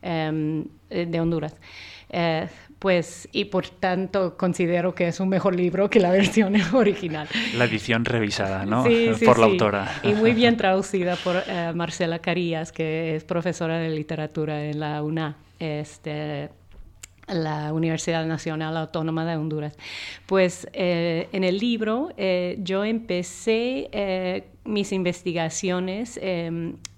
[0.03, 1.55] em, eh, de Honduras.
[2.09, 2.47] Eh,
[2.84, 7.29] pues, y por tanto considero que es un mejor libro que la versión original.
[7.55, 8.84] La edición revisada, ¿no?
[8.84, 9.51] Sí, sí, por la sí.
[9.53, 10.01] autora.
[10.03, 15.01] Y muy bien traducida por eh, Marcela Carías, que es profesora de literatura en la
[15.01, 15.38] UNA.
[15.59, 16.49] Este,
[17.29, 19.77] la Universidad Nacional Autónoma de Honduras.
[20.25, 26.19] Pues eh, en el libro eh, yo empecé eh, mis investigaciones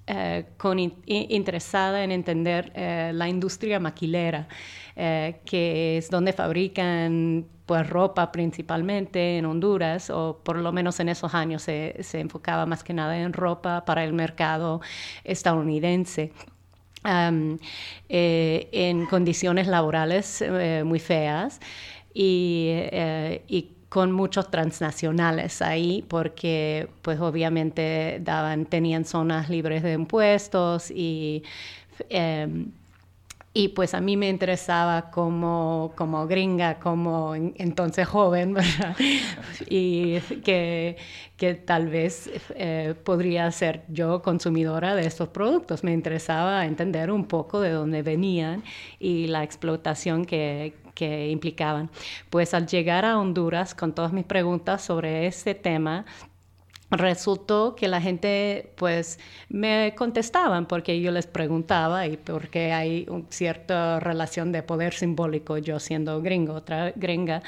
[0.07, 4.47] eh, con in- interesada en entender eh, la industria maquilera,
[4.95, 11.09] eh, que es donde fabrican pues ropa principalmente en Honduras, o por lo menos en
[11.09, 14.81] esos años se, se enfocaba más que nada en ropa para el mercado
[15.23, 16.31] estadounidense.
[18.09, 21.59] Eh, en condiciones laborales eh, muy feas
[22.13, 22.71] y,
[23.47, 31.43] y con muchos transnacionales ahí porque pues obviamente daban, tenían zonas libres de impuestos y
[32.09, 32.71] em,
[33.53, 38.55] y pues a mí me interesaba como, como gringa, como en- entonces joven.
[39.69, 40.97] Y que,
[41.37, 45.83] que tal vez eh, podría ser yo consumidora de estos productos.
[45.83, 48.63] Me interesaba entender un poco de dónde venían
[48.99, 51.91] y la explotación que, que implicaban.
[52.31, 56.05] Pues al llegar a Honduras con todas mis preguntas sobre este tema,
[56.91, 59.19] resultó que la gente pues
[59.49, 65.57] me contestaban porque yo les preguntaba y porque hay una cierta relación de poder simbólico
[65.57, 67.41] yo siendo gringo, otra gringa,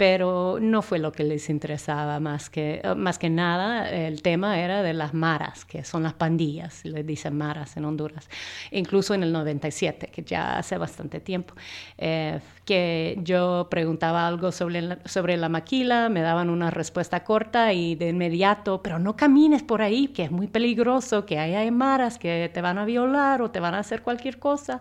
[0.00, 3.90] pero no fue lo que les interesaba más que, eh, más que nada.
[3.90, 8.30] El tema era de las maras, que son las pandillas, les dicen maras en Honduras,
[8.70, 11.52] incluso en el 97, que ya hace bastante tiempo,
[11.98, 17.74] eh, que yo preguntaba algo sobre la, sobre la maquila, me daban una respuesta corta
[17.74, 21.70] y de inmediato, pero no camines por ahí, que es muy peligroso, que ahí hay
[21.70, 24.80] maras que te van a violar o te van a hacer cualquier cosa.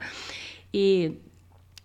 [0.72, 1.18] Y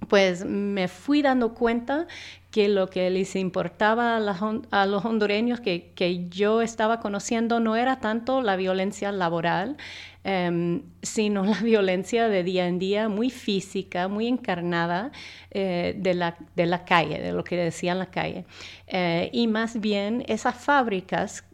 [0.05, 2.07] pues me fui dando cuenta
[2.55, 7.99] que lo que les importaba a, a los hondureños que, yo estaba conociendo no era
[7.99, 9.77] tanto la violencia laboral,
[10.23, 15.11] em, sino la violencia de día en día, muy física, muy encarnada
[15.51, 18.45] eh, de, la, calle, de lo que decía en la calle.
[18.87, 21.45] Eh, y más bien esas fábricas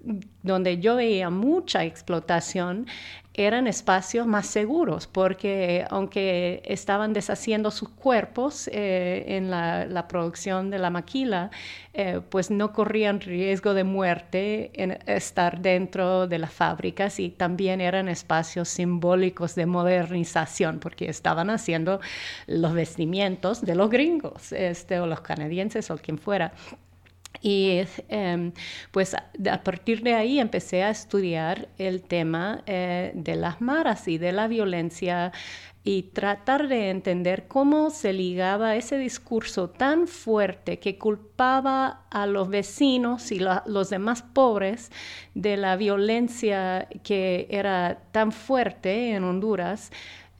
[0.42, 2.86] donde yo veía mucha explotación
[3.34, 10.70] eran espacios más seguros porque aunque estaban deshaciendo sus cuerpos eh, en la, la producción
[10.70, 11.50] de la maquila,
[11.94, 17.80] eh, pues no corrían riesgo de muerte en estar dentro de las fábricas y también
[17.80, 22.00] eran espacios simbólicos de modernización porque estaban haciendo
[22.46, 26.52] los vestimientos de los gringos este, o los canadienses o quien fuera.
[27.42, 28.52] Y em,
[28.90, 34.18] pues a partir de ahí empecé a estudiar el tema eh, de las maras y
[34.18, 35.32] de la violencia
[35.82, 42.50] y tratar de entender cómo se ligaba ese discurso tan fuerte que culpaba a los
[42.50, 44.90] vecinos y los demás pobres
[45.34, 49.90] de la violencia que era tan fuerte en Honduras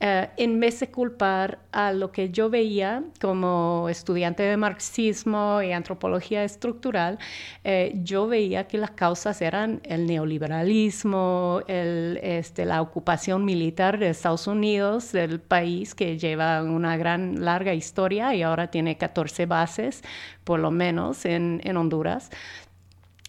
[0.03, 5.73] eh, en vez de culpar a lo que yo veía como estudiante de marxismo y
[5.73, 7.19] antropología estructural,
[7.63, 14.47] eh, yo veía que las causas eran el neoliberalismo, este, la ocupación militar de Estados
[14.47, 20.01] Unidos, del país que lleva una gran, larga historia y ahora tiene 14 bases,
[20.43, 22.31] por lo menos, en, en Honduras.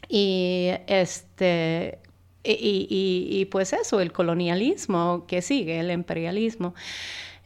[0.09, 1.99] Y este,
[2.45, 6.75] y, pues eso, el colonialismo que sigue, el imperialismo.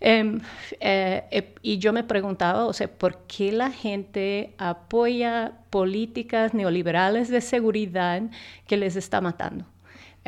[0.00, 0.40] Em,
[0.80, 7.28] eh, eh, y yo me preguntaba, o sea, ¿por qué la gente apoya políticas neoliberales
[7.28, 8.22] de seguridad
[8.66, 9.64] que les está matando?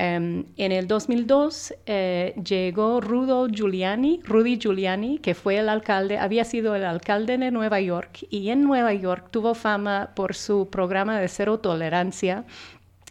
[0.01, 6.45] Em, en el 2002 eh, llegó Rudo Giuliani, Rudy Giuliani, que fue el alcalde, había
[6.45, 11.19] sido el alcalde de Nueva York y en Nueva York tuvo fama por su programa
[11.19, 12.45] de cero tolerancia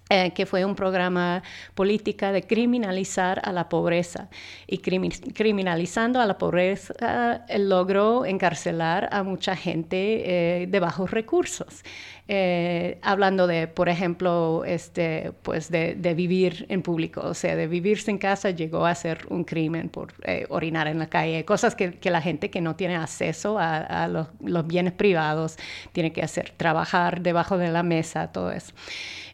[0.09, 1.43] eh, que fue un programa
[1.75, 4.29] política de criminalizar a la pobreza.
[4.65, 11.83] Y criminalizando a la pobreza logró encarcelar a mucha gente eh, de bajos recursos.
[12.29, 17.99] Eh, hablando de, por ejemplo, este, pues de, vivir en público, o sea, de vivir
[18.01, 20.13] sin casa llegó a ser un crimen por
[20.49, 24.65] orinar en la calle, cosas que, la gente que no tiene acceso a, los, los,
[24.67, 25.57] bienes privados
[25.91, 28.73] tiene que hacer, trabajar debajo de la mesa, todo eso.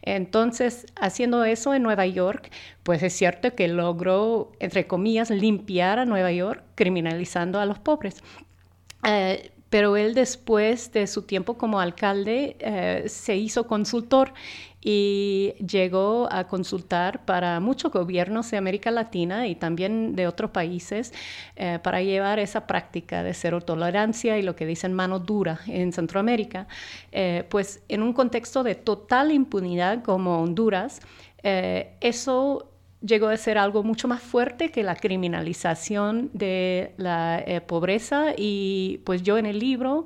[0.05, 2.51] Entonces, haciendo eso en Nueva York,
[2.83, 8.21] pues es cierto que logró, entre comillas, limpiar a Nueva York, criminalizando a los pobres.
[9.05, 14.31] Eh, pero él después de su tiempo como alcalde eh, se hizo consultor
[14.79, 21.11] y llegó a consultar para muchos gobiernos de América Latina y también de otros países
[21.55, 25.91] eh, para llevar esa práctica de cero tolerancia y lo que dicen mano dura en
[25.91, 26.67] Centroamérica,
[27.11, 31.01] eh, pues en un contexto de total impunidad como Honduras,
[31.41, 32.72] eso
[33.05, 39.01] llegó a ser algo mucho más fuerte que la criminalización de la eh, pobreza y
[39.03, 40.05] pues yo en el libro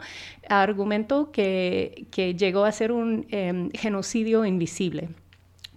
[0.50, 5.10] argumento que, que llegó a ser un em, genocidio invisible.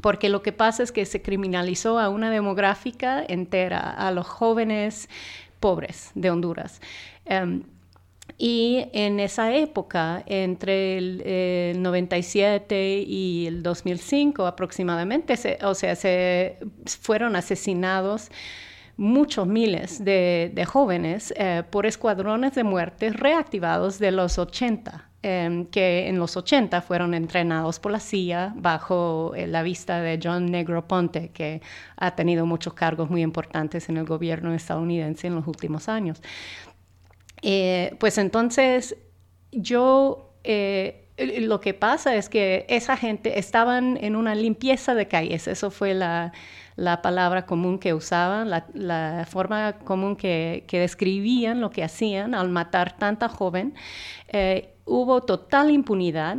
[0.01, 5.11] Porque lo que pasa es que se criminalizó a una demográfica entera, a los jóvenes
[5.61, 6.81] pobres de Honduras.
[7.27, 7.65] Em,
[8.43, 17.37] y en esa época, entre el, 97 y el 2005 aproximadamente, o sea, se fueron
[17.37, 18.31] asesinados
[18.97, 25.11] muchos miles de, jóvenes eh, por escuadrones de muerte reactivados de los 80.
[25.23, 30.19] Em, que en los 80 fueron entrenados por la CIA bajo eh, la vista de
[30.23, 31.61] John Negroponte, que
[31.97, 36.23] ha tenido muchos cargos muy importantes en el gobierno estadounidense en los últimos años.
[37.43, 38.97] Eh, pues entonces
[39.53, 41.09] yo, eh,
[41.41, 45.95] lo que pasa es que esa gente estaban en una limpieza de calles, eso fue
[45.95, 46.33] la,
[47.03, 53.29] palabra común que usaban, la, forma común que, describían lo que hacían al matar tanta
[53.29, 53.75] joven.
[54.29, 56.39] Eh, hubo total impunidad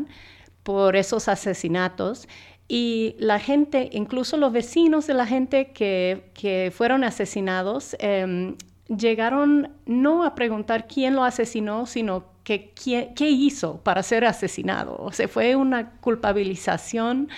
[0.63, 2.27] por esos asesinatos
[2.73, 8.55] y la gente, incluso los vecinos de la gente que, fueron asesinados, em,
[8.87, 12.73] llegaron no a preguntar quién lo asesinó, sino qué
[13.19, 14.97] hizo para ser asesinado.
[14.99, 17.29] O sea, fue una culpabilización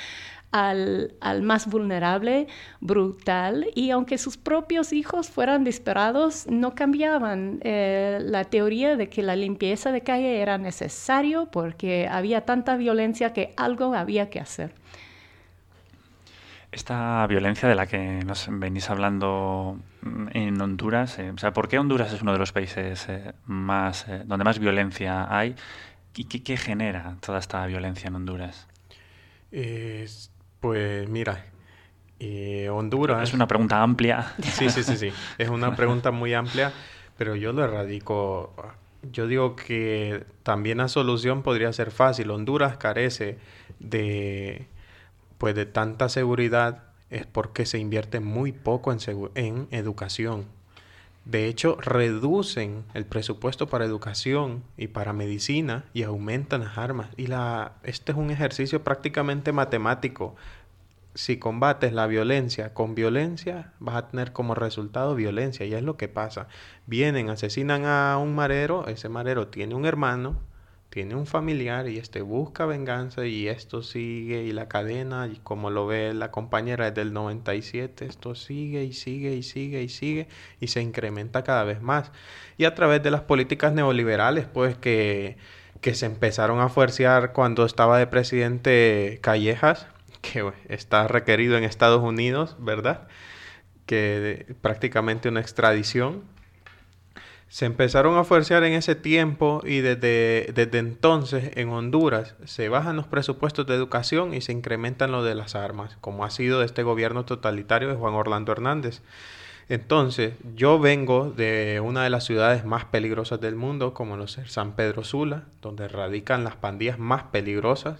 [0.53, 2.47] al, más vulnerable,
[2.79, 9.23] brutal, y aunque sus propios hijos fueran disparados, no cambiaban eh, la teoría de que
[9.23, 14.75] la limpieza de calle era necesario porque había tanta violencia que algo había que hacer.
[16.73, 21.67] Esta violencia de la que nos venís hablando mm, en Honduras, eh, o sea, ¿por
[21.67, 25.55] qué Honduras es uno de los países eh, más eh, donde más violencia hay?
[26.15, 28.67] ¿Y qué, genera toda esta violencia en Honduras?
[30.59, 31.45] pues mira,
[32.71, 33.29] Honduras...
[33.29, 34.33] Es una pregunta amplia.
[34.41, 35.11] Sí, sí, sí, sí.
[35.37, 36.71] Es una pregunta muy amplia,
[37.17, 38.51] pero yo lo erradico.
[39.11, 42.31] Yo digo que también la solución podría ser fácil.
[42.31, 43.37] Honduras carece
[43.79, 44.67] de
[45.43, 48.99] pues de tanta seguridad es porque se invierte muy poco en,
[49.35, 50.45] en educación.
[51.25, 57.09] De hecho, reducen el presupuesto para educación y para medicina y aumentan las armas.
[57.17, 60.37] Y la, este es un ejercicio prácticamente matemático.
[61.13, 65.65] Si combates la violencia con violencia, vas a tener como resultado violencia.
[65.65, 66.47] Y es lo que pasa.
[66.87, 70.37] Vienen, asesinan a un marero, ese marero tiene un hermano,
[70.93, 75.71] tiene un familiar y este busca venganza y esto sigue y la cadena, y como
[75.71, 80.27] lo ve la compañera desde el 97, esto sigue y sigue y sigue y sigue
[80.59, 82.11] y se incrementa cada vez más.
[82.59, 85.37] Y a través de las políticas neoliberales, pues que,
[85.81, 89.87] que se empezaron a fuercear cuando estaba de presidente Callejas,
[90.21, 93.07] que está requerido en Estados Unidos, ¿verdad?
[93.87, 96.21] Que prácticamente una extradición
[97.53, 102.95] se empezaron a fuerzar en ese tiempo y desde, desde entonces en Honduras se bajan
[102.95, 106.81] los presupuestos de educación y se incrementan los de las armas, como ha sido este
[106.81, 109.03] gobierno totalitario de Juan Orlando Hernández.
[109.69, 115.03] Entonces, yo vengo de una de las ciudades más peligrosas del mundo, como San Pedro
[115.03, 117.99] Sula, donde radican las pandillas más peligrosas,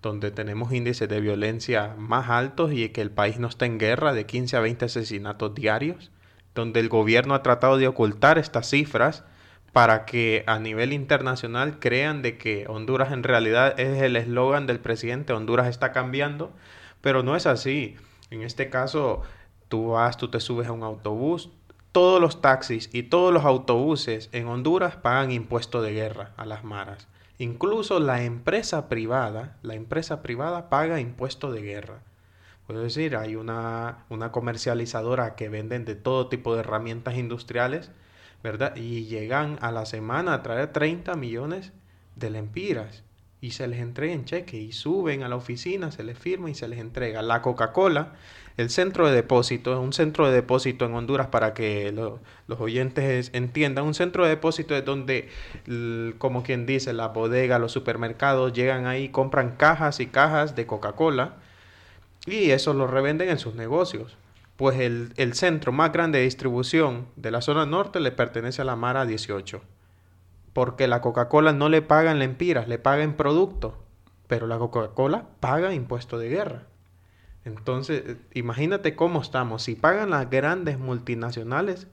[0.00, 4.14] donde tenemos índices de violencia más altos y que el país no está en guerra
[4.14, 6.10] de 15 a 20 asesinatos diarios
[6.54, 9.24] donde el gobierno ha tratado de ocultar estas cifras
[9.72, 14.78] para que a nivel internacional crean de que Honduras en realidad es el eslogan del
[14.78, 16.52] presidente, Honduras está cambiando,
[17.00, 17.96] pero no es así.
[18.30, 19.22] En este caso,
[19.68, 21.50] tú vas, tú te subes a un autobús,
[21.90, 26.64] todos los taxis y todos los autobuses en Honduras pagan impuesto de guerra a las
[26.64, 27.08] maras.
[27.38, 32.00] Incluso la empresa privada, la empresa privada paga impuesto de guerra.
[32.66, 37.90] Puedo decir, hay una, una comercializadora que venden de todo tipo de herramientas industriales,
[38.42, 38.74] ¿verdad?
[38.76, 41.72] Y llegan a la semana a traer 30 millones
[42.16, 43.04] de lempiras
[43.44, 46.54] y se les entrega en cheque y suben a la oficina, se les firma y
[46.54, 47.20] se les entrega.
[47.20, 48.14] La Coca-Cola,
[48.56, 53.84] el centro de depósito, un centro de depósito en Honduras para que los oyentes entiendan.
[53.84, 55.28] Un centro de depósito es donde,
[56.16, 61.34] como quien dice, la bodega, los supermercados llegan ahí, compran cajas y cajas de Coca-Cola
[62.26, 64.16] y eso lo revenden en sus negocios.
[64.56, 68.64] Pues el, el, centro más grande de distribución de la zona norte le pertenece a
[68.64, 69.60] la Mara 18.
[70.52, 73.76] Porque la Coca-Cola no le paga en lempiras, le paga en producto.
[74.28, 76.62] Pero la Coca-Cola paga impuesto de guerra.
[77.44, 79.64] Entonces, imagínate cómo estamos.
[79.64, 81.88] Si pagan las grandes multinacionales,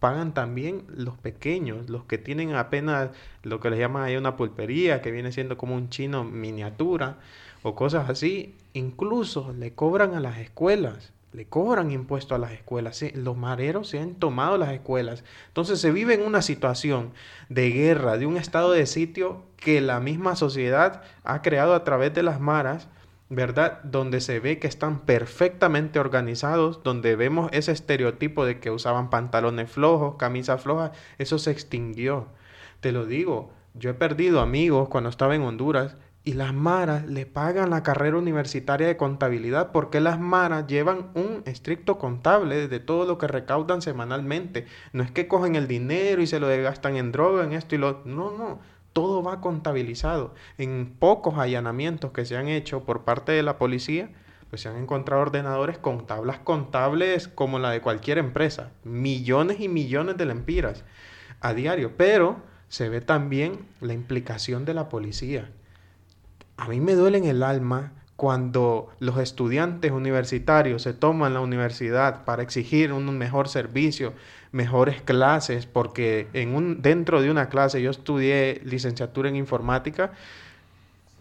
[0.00, 3.10] pagan también los pequeños, los que tienen apenas
[3.42, 7.18] lo que les llaman ahí una pulpería, que viene siendo como un chino miniatura
[7.66, 13.02] o cosas así, incluso le cobran a las escuelas, le cobran impuestos a las escuelas.
[13.14, 15.24] los mareros se han tomado las escuelas.
[15.48, 17.10] Entonces se vive en una situación
[17.48, 22.14] de guerra, de un estado de sitio que la misma sociedad ha creado a través
[22.14, 22.86] de las maras,
[23.30, 23.82] ¿verdad?
[23.82, 29.68] Donde se ve que están perfectamente organizados, donde vemos ese estereotipo de que usaban pantalones
[29.68, 32.28] flojos, camisas flojas, eso se extinguió.
[32.78, 35.96] Te lo digo, yo he perdido amigos cuando estaba en Honduras
[36.26, 41.44] y las maras le pagan la carrera universitaria de contabilidad porque las maras llevan un
[41.46, 44.66] estricto contable de todo lo que recaudan semanalmente.
[44.92, 47.78] No es que cogen el dinero y se lo gastan en droga, en esto y
[47.78, 48.02] lo...
[48.04, 48.58] No, no,
[48.92, 50.34] todo va contabilizado.
[50.58, 54.10] En pocos allanamientos que se han hecho por parte de la policía,
[54.50, 58.72] pues se han encontrado ordenadores con tablas contables como la de cualquier empresa.
[58.82, 60.82] Millones y millones de lempiras
[61.40, 61.92] a diario.
[61.96, 65.52] Pero se ve también la implicación de la policía
[66.56, 72.24] a mí me duele en el alma cuando los estudiantes universitarios se toman la universidad
[72.24, 74.14] para exigir un mejor servicio,
[74.52, 80.12] mejores clases, porque en un, dentro de una clase yo estudié licenciatura en informática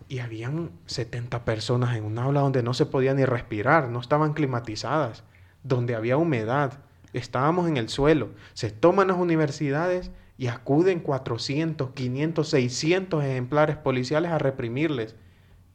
[0.08, 4.34] y habían 70 personas en un aula donde no se podía ni respirar, no estaban
[4.34, 5.24] climatizadas,
[5.64, 6.80] donde había humedad,
[7.12, 8.30] estábamos en el suelo.
[8.54, 15.16] Se toman las universidades y acuden 400, 500, 600 ejemplares policiales a reprimirles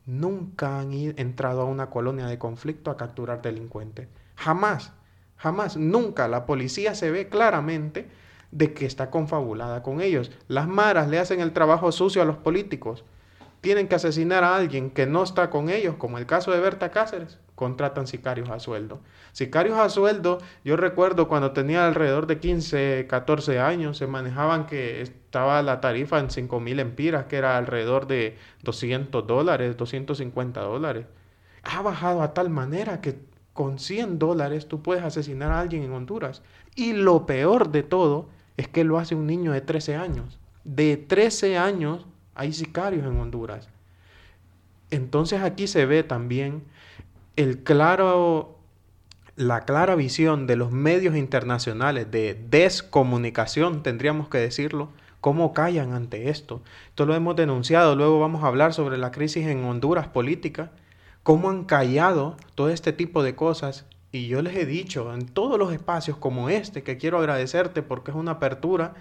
[0.06, 4.08] nunca han entrado a una colonia de conflicto a capturar delincuentes.
[4.36, 4.92] Jamás,
[5.36, 6.28] jamás, nunca.
[6.28, 8.08] La policía se ve claramente
[8.50, 10.30] de que está confabulada con ellos.
[10.48, 13.04] Las maras le hacen el trabajo sucio a los políticos.
[13.60, 16.90] Tienen que asesinar a alguien que no está con ellos, como el caso de Berta
[16.90, 19.00] Cáceres contratan sicarios a sueldo.
[19.32, 25.02] Sicarios a sueldo, yo recuerdo cuando tenía alrededor de 15, 14 años, se manejaban que
[25.02, 31.04] estaba la tarifa en 5 mil empiras, que era alrededor de 200 dólares, 250 dólares.
[31.62, 33.18] Ha bajado a tal manera que
[33.52, 36.40] con 100 dólares tú puedes asesinar a alguien en Honduras.
[36.74, 40.38] Y lo peor de todo es que lo hace un niño de 13 años.
[40.64, 43.68] De 13 años hay sicarios en Honduras.
[44.90, 46.62] Entonces aquí se ve también
[47.36, 48.58] el claro,
[49.36, 56.30] la clara visión de los medios internacionales de descomunicación, tendríamos que decirlo, cómo callan ante
[56.30, 56.62] esto.
[56.88, 60.72] Esto lo hemos denunciado, luego vamos a hablar sobre la crisis en Honduras política,
[61.22, 63.86] cómo han callado todo este tipo de cosas.
[64.12, 68.10] Y yo les he dicho en todos los espacios como este, que quiero agradecerte porque
[68.10, 68.94] es una apertura,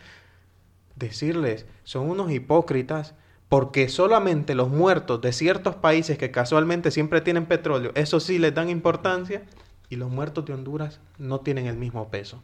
[0.96, 3.16] decirles, son unos hipócritas
[3.50, 8.54] porque solamente los muertos de ciertos países que casualmente siempre tienen petróleo, eso sí les
[8.54, 9.44] dan importancia,
[9.90, 12.42] y los muertos de Honduras no tienen el mismo peso.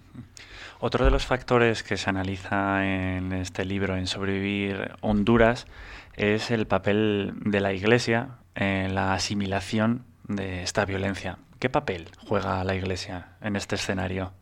[0.80, 5.68] Otro de los factores que se analiza en este libro, en Sobrevivir Honduras,
[6.16, 11.38] es el papel de la Iglesia en la asimilación de esta violencia.
[11.60, 14.34] ¿Qué papel juega la Iglesia en este escenario?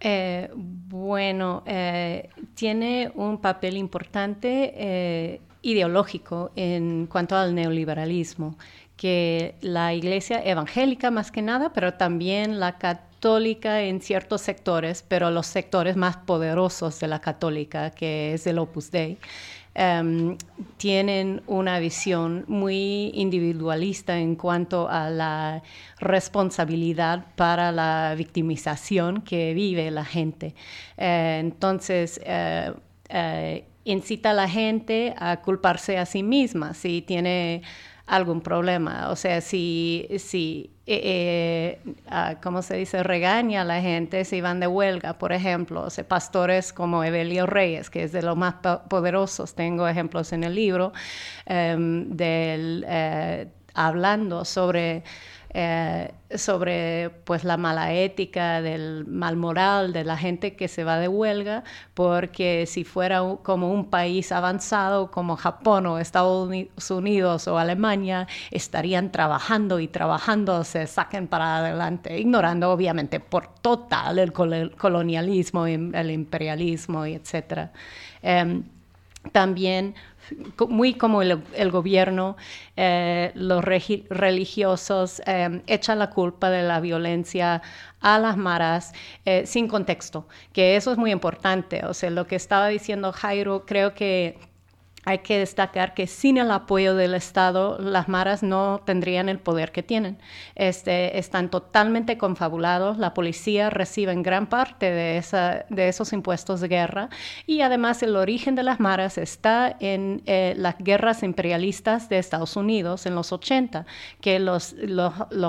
[0.00, 8.56] Eh, bueno, eh, tiene un papel importante eh, ideológico en cuanto al neoliberalismo,
[8.96, 15.30] que la iglesia evangélica más que nada, pero también la católica en ciertos sectores, pero
[15.30, 19.18] los sectores más poderosos de la católica, que es el Opus Dei,
[19.74, 20.38] em,
[20.78, 25.62] tienen una visión muy individualista en cuanto a la
[25.98, 30.54] responsabilidad para la victimización que vive la gente.
[30.96, 32.72] Eh, entonces, eh,
[33.10, 37.62] eh, incita a la gente a culparse a sí misma si tiene
[38.06, 39.10] algún problema.
[39.10, 43.02] O sea, si, si eh, eh ah, ¿cómo se dice?
[43.02, 45.86] Regaña a la gente si van de huelga, por ejemplo.
[46.08, 48.54] Pastores como Evelio Reyes, que es de los más
[48.88, 50.92] poderosos, tengo ejemplos en el libro,
[51.46, 55.04] em, del, eh, hablando sobre
[55.50, 60.98] eh, sobre pues la mala ética, del mal moral de la gente que se va
[60.98, 66.50] de huelga, porque si fuera como un país avanzado como Japón o Estados
[66.90, 74.18] Unidos o Alemania, estarían trabajando y trabajando, se saquen para adelante, ignorando obviamente por total
[74.18, 77.70] el colonialismo, el imperialismo, etc.
[78.22, 78.64] Em,
[79.32, 79.94] también
[80.68, 82.36] muy como el, gobierno,
[82.76, 87.62] eh, los religiosos eh, echan la culpa de la violencia
[88.00, 88.92] a las maras
[89.24, 91.84] eh, sin contexto, que eso es muy importante.
[91.84, 94.38] O sea, lo que estaba diciendo Jairo, creo que
[95.06, 99.70] hay que destacar que sin el apoyo del Estado, las maras no tendrían el poder
[99.70, 100.18] que tienen.
[100.56, 105.18] Este, están totalmente confabulados, la policía recibe gran parte de,
[105.88, 107.08] esos impuestos de guerra
[107.46, 112.56] y además el origen de las maras está en eh, las guerras imperialistas de Estados
[112.56, 113.86] Unidos en los 80,
[114.20, 114.74] que los,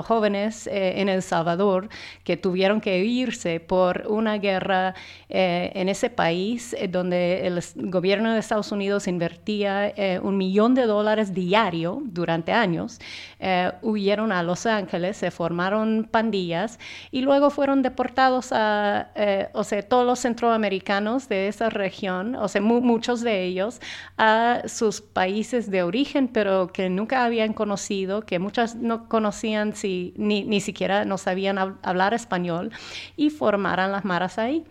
[0.04, 1.88] jóvenes eh, en El Salvador
[2.22, 4.94] que tuvieron que irse por una guerra
[5.28, 9.08] eh, en ese país donde el gobierno de Estados Unidos
[9.48, 12.98] eh, un millón de dólares diario durante años,
[13.40, 16.78] eh, huyeron a Los Ángeles, se formaron pandillas
[17.10, 22.48] y luego fueron deportados a, eh, o sea, todos los centroamericanos de esa región, o
[22.48, 23.80] sea, muchos de ellos,
[24.18, 30.12] a sus países de origen, pero que nunca habían conocido, que muchas no conocían si,
[30.16, 32.70] ni, ni siquiera no sabían hablar español
[33.16, 34.64] y formaron las maras ahí.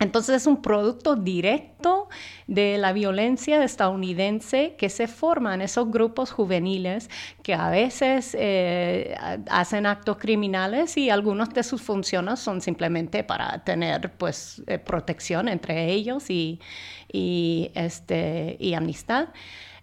[0.00, 2.08] Entonces es un producto directo
[2.46, 7.10] de la violencia estadounidense que se forma en esos grupos juveniles
[7.42, 9.16] que a veces eh,
[9.50, 15.48] hacen actos criminales y algunas de sus funciones son simplemente para tener pues eh, protección
[15.48, 16.60] entre ellos y,
[17.74, 19.28] este, y amistad.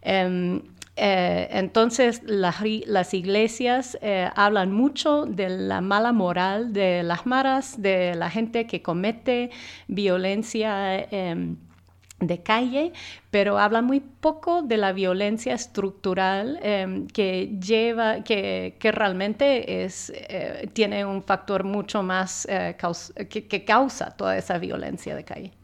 [0.01, 0.61] Em,
[0.98, 8.16] eh, entonces las iglesias eh, hablan mucho de la mala moral de las maras, de
[8.16, 9.52] la gente que comete
[9.88, 11.58] violencia em,
[12.20, 12.93] de calle,
[13.30, 20.70] pero hablan muy poco de la violencia estructural em, que lleva, que, realmente es, eh,
[20.74, 25.55] tiene un factor mucho más que causa toda esa violencia de calle.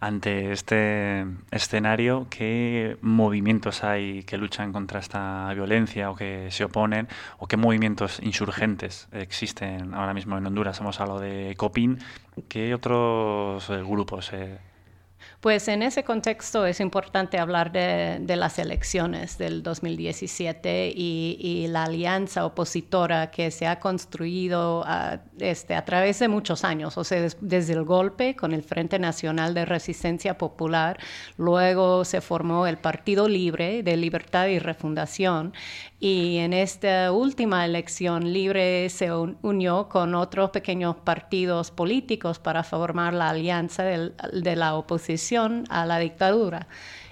[0.00, 7.08] Ante este escenario, ¿qué movimientos hay que luchan contra esta violencia o que se oponen?
[7.38, 10.80] ¿O qué movimientos insurgentes existen ahora mismo en Honduras?
[10.80, 11.98] Hemos hablado de COPIN.
[12.48, 14.32] ¿Qué otros eh, grupos?
[14.32, 14.58] Eh,
[15.46, 22.44] pues en ese contexto es importante hablar de, las elecciones del 2017 y, la alianza
[22.44, 27.72] opositora que se ha construido a, este, a través de muchos años, o sea, desde
[27.74, 30.98] el golpe con el Frente Nacional de Resistencia Popular,
[31.36, 35.52] luego se formó el Partido Libre de Libertad y Refundación
[36.00, 43.14] y en esta última elección Libre se unió con otros pequeños partidos políticos para formar
[43.14, 46.66] la alianza de la oposición a la dictadura.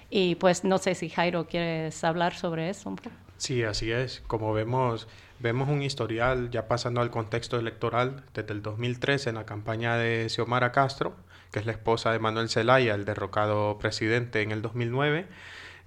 [0.09, 2.95] Y pues no sé si Jairo quieres hablar sobre eso
[3.37, 4.21] Sí, así es.
[4.27, 5.07] Como vemos,
[5.39, 10.29] vemos un historial ya pasando al contexto electoral desde el 2013 en la campaña de
[10.29, 11.15] Xiomara Castro,
[11.51, 15.27] que es la esposa de Manuel Zelaya, el derrocado presidente en el 2009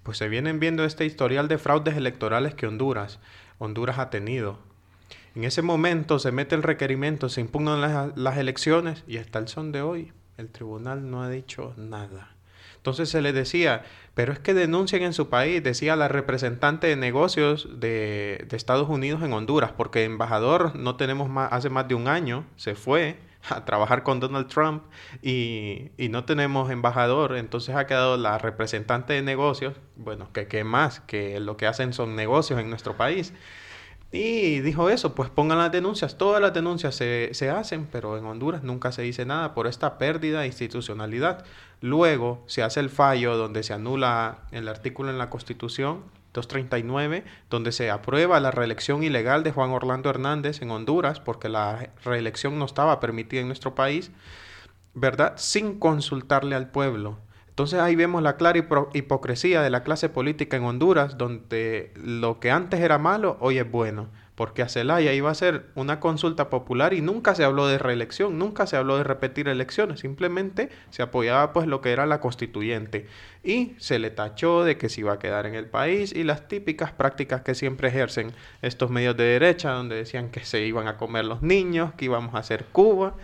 [0.08, 3.18] pues se vienen viendo este historial de fraudes electorales que Honduras,
[3.58, 4.58] Honduras ha tenido.
[5.34, 9.70] En ese momento se mete el requerimiento, se impugnan las, elecciones y hasta el son
[9.70, 12.30] de hoy el tribunal no ha dicho nada.
[12.76, 13.82] Entonces se le decía,
[14.14, 19.22] pero es que denuncien en su país, decía la representante de negocios de, Estados Unidos
[19.22, 23.18] en Honduras, porque embajador no tenemos más, hace más de un año, se fue
[23.50, 24.84] a trabajar con Donald Trump
[25.22, 30.62] y, y, no tenemos embajador, entonces ha quedado la representante de negocios, bueno, que, que
[30.62, 33.32] más, que lo que hacen son negocios en nuestro país.
[34.10, 38.24] Y dijo eso, pues pongan las denuncias, todas las denuncias se, se, hacen, pero en
[38.24, 41.44] Honduras nunca se dice nada por esta pérdida de institucionalidad.
[41.82, 47.72] Luego se hace el fallo donde se anula el artículo en la Constitución 239, donde
[47.72, 52.64] se aprueba la reelección ilegal de Juan Orlando Hernández en Honduras, porque la reelección no
[52.64, 54.10] estaba permitida en nuestro país,
[54.94, 55.34] ¿verdad?
[55.36, 57.18] Sin consultarle al pueblo.
[57.58, 58.56] Entonces ahí vemos la clara
[58.94, 63.68] hipocresía de la clase política en Honduras, donde lo que antes era malo, hoy es
[63.68, 64.10] bueno.
[64.36, 68.38] Porque a Celaya iba a ser una consulta popular y nunca se habló de reelección,
[68.38, 73.08] nunca se habló de repetir elecciones, simplemente se apoyaba pues lo que era la constituyente.
[73.42, 76.46] Y se le tachó de que se iba a quedar en el país y las
[76.46, 78.30] típicas prácticas que siempre ejercen
[78.62, 82.36] estos medios de derecha, donde decían que se iban a comer los niños, que íbamos
[82.36, 83.16] a hacer Cuba.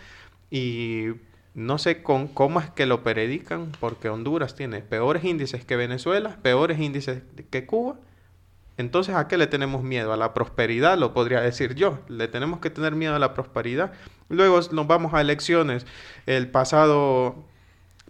[0.51, 1.13] Y
[1.55, 6.39] no sé con cómo es que lo predican, porque Honduras tiene peores índices que Venezuela,
[6.43, 7.97] peores índices que Cuba.
[8.77, 10.13] Entonces, ¿a qué le tenemos miedo?
[10.13, 12.01] A la prosperidad, lo podría decir yo.
[12.09, 13.93] Le tenemos que tener miedo a la prosperidad.
[14.29, 15.87] Luego nos vamos a elecciones.
[16.27, 17.37] El pasado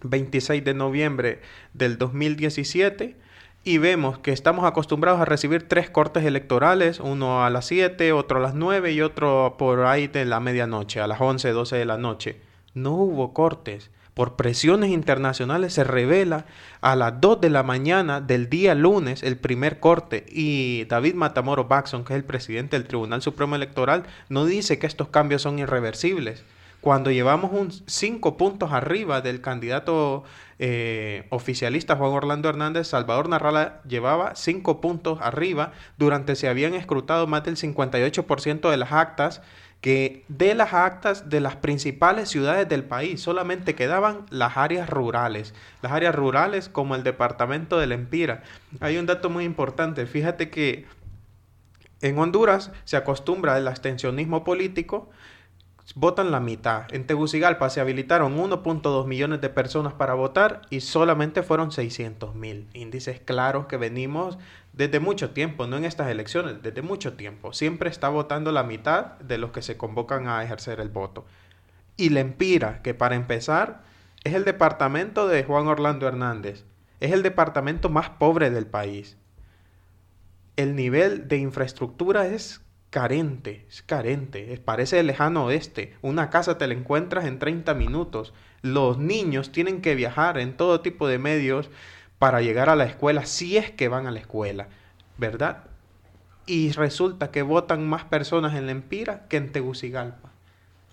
[0.01, 1.41] 26 de noviembre
[1.73, 3.15] del 2017
[3.63, 8.37] y vemos que estamos acostumbrados a recibir tres cortes electorales, uno a las 7, otro
[8.37, 11.85] a las 9 y otro por ahí de la medianoche, a las 11, 12 de
[11.85, 12.37] la noche
[12.75, 13.89] no hubo cortes.
[14.13, 16.45] Por presiones internacionales se revela
[16.79, 21.65] a las 2 de la mañana del día lunes el primer corte y David Matamoro
[21.65, 25.59] Baxon, que es el presidente del Tribunal Supremo Electoral, no dice que estos cambios son
[25.59, 26.45] irreversibles.
[26.79, 30.23] Cuando llevamos un cinco puntos arriba del candidato
[30.59, 37.27] eh, oficialista Juan Orlando Hernández, Salvador Narrala llevaba cinco puntos arriba durante se habían escrutado
[37.27, 39.41] más del 58% de las actas
[39.85, 45.53] que de las actas de las principales ciudades del país solamente quedaban las áreas rurales,
[45.83, 48.41] las áreas rurales como el departamento del Empira.
[48.79, 50.87] Hay un dato muy importante, fíjate que
[52.01, 55.11] en Honduras se acostumbra el abstencionismo político,
[55.93, 56.91] votan la mitad.
[56.91, 62.67] En Tegucigalpa se habilitaron 1.2 millones de personas para votar y solamente fueron 600 mil.
[62.73, 64.39] Índices claros que venimos
[64.75, 67.53] desde mucho tiempo, no en estas elecciones, desde mucho tiempo.
[67.53, 71.25] Siempre está votando la mitad de los que se convocan a ejercer el voto.
[71.95, 73.83] Y la Empira, que para empezar
[74.25, 76.65] es el departamento de Juan Orlando Hernández,
[76.99, 79.17] es el departamento más pobre del país.
[80.57, 85.95] El nivel de infraestructura es carente, es carente, parece el lejano oeste.
[86.01, 88.33] Una casa te la encuentras en 30 minutos.
[88.61, 91.69] Los niños tienen que viajar en todo tipo de medios
[92.19, 94.67] para llegar a la escuela si es que van a la escuela,
[95.17, 95.63] ¿verdad?
[96.45, 100.31] Y resulta que votan más personas en la Empira que en Tegucigalpa.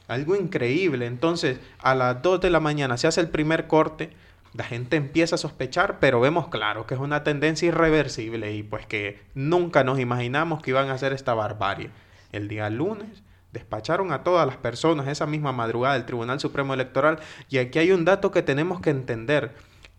[0.08, 1.06] Algo increíble.
[1.06, 4.10] Entonces, a las 2 de la mañana se hace el primer corte,
[4.54, 8.86] la gente empieza a sospechar, pero vemos claro que es una tendencia irreversible y pues
[8.86, 11.90] que nunca nos imaginamos que iban a hacer esta barbarie.
[12.32, 17.18] El día lunes despacharon a todas las personas esa misma madrugada del Tribunal Supremo Electoral
[17.48, 19.54] y aquí hay un dato que tenemos que entender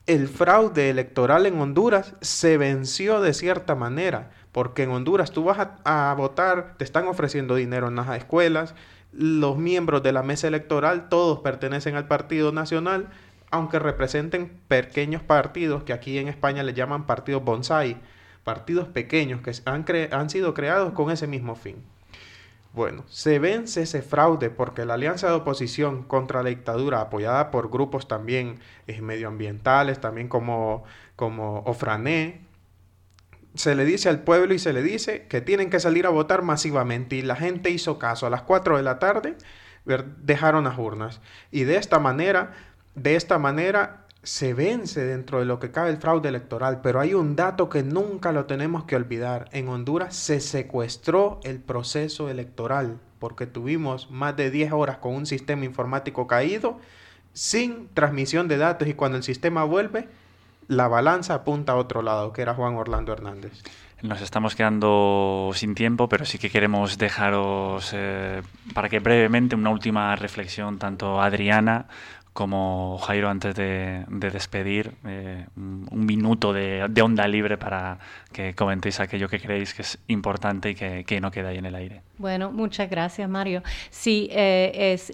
[0.05, 5.69] el fraude electoral en Honduras se venció de cierta manera, porque en Honduras tú vas
[5.85, 8.75] a, votar, te están ofreciendo dinero en las escuelas,
[9.13, 13.07] los miembros de la mesa electoral todos pertenecen al Partido Nacional,
[13.49, 17.97] aunque representen pequeños partidos que aquí en España le llaman partidos bonsai,
[18.43, 21.77] partidos pequeños que han, han sido creados con ese mismo fin.
[22.73, 27.69] Bueno, se vence ese fraude porque la alianza de oposición contra la dictadura, apoyada por
[27.69, 30.83] grupos también eh, medioambientales, también como,
[31.15, 32.41] como Ofrané,
[33.53, 36.41] se le dice al pueblo y se le dice que tienen que salir a votar
[36.41, 38.25] masivamente y la gente hizo caso.
[38.25, 39.37] A las 4 de la tarde
[39.85, 41.21] dejaron las urnas
[41.51, 42.53] y de esta manera,
[42.95, 47.13] de esta manera se vence dentro de lo que cabe el fraude electoral, pero hay
[47.13, 49.49] un dato que nunca lo tenemos que olvidar.
[49.51, 55.25] En Honduras se secuestró el proceso electoral porque tuvimos más de 10 horas con un
[55.25, 56.79] sistema informático caído,
[57.33, 60.07] sin transmisión de datos y cuando el sistema vuelve,
[60.67, 63.61] la balanza apunta a otro lado, que era Juan Orlando Hernández.
[64.01, 68.41] Nos estamos quedando sin tiempo, pero sí que queremos dejaros eh,
[68.73, 71.87] para que brevemente una última reflexión, tanto Adriana
[72.33, 77.99] como Jairo antes de, despedir, eh, un minuto de, onda libre para
[78.31, 81.75] que comentéis aquello que creéis que es importante y que, no queda ahí en el
[81.75, 82.01] aire.
[82.17, 83.61] Bueno, muchas gracias Mario.
[83.89, 85.13] Sí, eh, es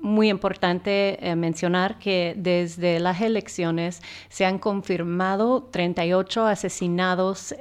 [0.00, 7.54] muy importante mencionar que desde las elecciones se han confirmado 38 asesinados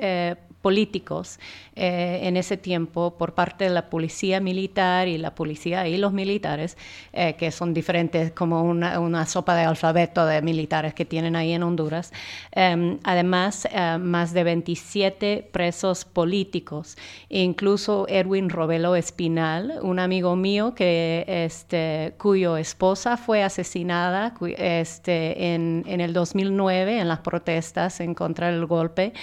[0.61, 1.39] políticos
[1.75, 6.11] eh, en ese tiempo por parte de la policía militar y la policía y los
[6.11, 6.77] militares,
[7.13, 11.63] eh, que son diferentes como una, sopa de alfabeto de militares que tienen ahí en
[11.63, 12.11] Honduras.
[12.51, 16.97] Em, además, eh, más de 27 presos políticos,
[17.29, 25.85] incluso Edwin Robelo Espinal, un amigo mío que, este, cuyo esposa fue asesinada este, en,
[25.87, 29.13] en el 2009 en las protestas en contra del golpe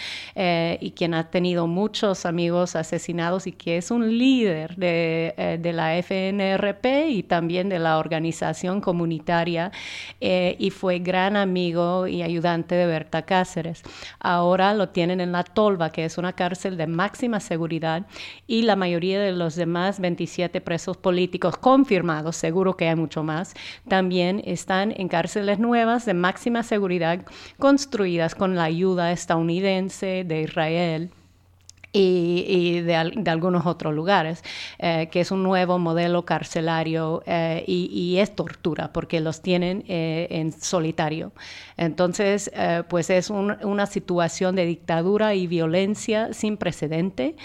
[0.81, 5.73] y quien ha tenido muchos amigos asesinados y que es un líder de, eh, de
[5.73, 9.73] la FNRP y también de la organización comunitaria
[10.21, 13.83] eh, y fue gran amigo y ayudante de Berta Cáceres.
[14.21, 18.07] Ahora lo tienen en la Tolva, que es una cárcel de máxima seguridad
[18.47, 23.55] y la mayoría de los demás 27 presos políticos confirmados, seguro que hay mucho más,
[23.89, 27.25] también están en cárceles nuevas de máxima seguridad
[27.59, 31.11] construidas con la ayuda estadounidense de Israel
[31.99, 32.97] y, de,
[33.31, 34.43] algunos otros lugares,
[34.79, 40.27] eh, que es un nuevo modelo carcelario eh, y, es tortura porque los tienen eh,
[40.31, 41.33] en solitario.
[41.77, 42.51] Entonces,
[42.89, 47.37] pues es una situación de dictadura y violencia sin precedente,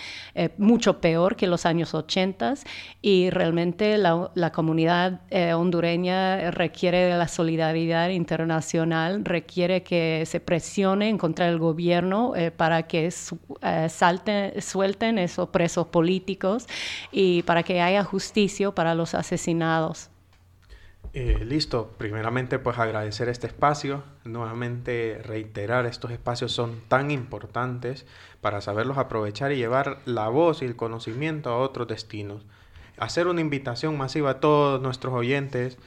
[0.58, 2.54] mucho peor que los años 80
[3.02, 5.20] y realmente la, la comunidad
[5.54, 12.84] hondureña requiere de la solidaridad internacional, requiere que se presione en contra del gobierno para
[12.84, 16.68] que salten suelten esos presos políticos
[17.12, 20.10] y para que haya justicia para los asesinados.
[21.14, 28.06] Eh, listo, primeramente pues agradecer este espacio, nuevamente reiterar, estos espacios son tan importantes
[28.40, 32.46] para saberlos aprovechar y llevar la voz y el conocimiento a otros destinos.
[32.98, 35.78] Hacer una invitación masiva a todos nuestros oyentes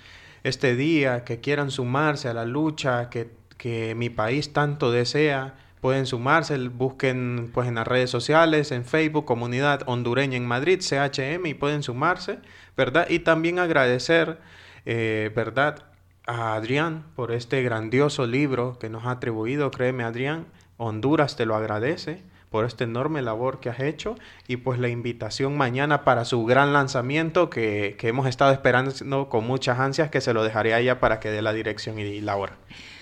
[0.42, 5.54] este día que quieran sumarse a la lucha que, que mi país tanto desea
[5.84, 11.44] pueden sumarse, busquen pues en las redes sociales, en Facebook, Comunidad Hondureña en Madrid, CHM,
[11.44, 12.38] y pueden sumarse,
[12.74, 13.06] ¿verdad?
[13.10, 14.38] Y también agradecer,
[14.86, 15.84] eh, ¿verdad?
[16.26, 20.46] A Adrián por este grandioso libro que nos ha atribuido, créeme Adrián,
[20.78, 24.14] Honduras te lo agradece por esta enorme labor que has hecho
[24.48, 29.46] y pues la invitación mañana para su gran lanzamiento que, que hemos estado esperando con
[29.46, 32.36] muchas ansias que se lo dejaré a ella para que dé la dirección y la
[32.36, 32.56] hora.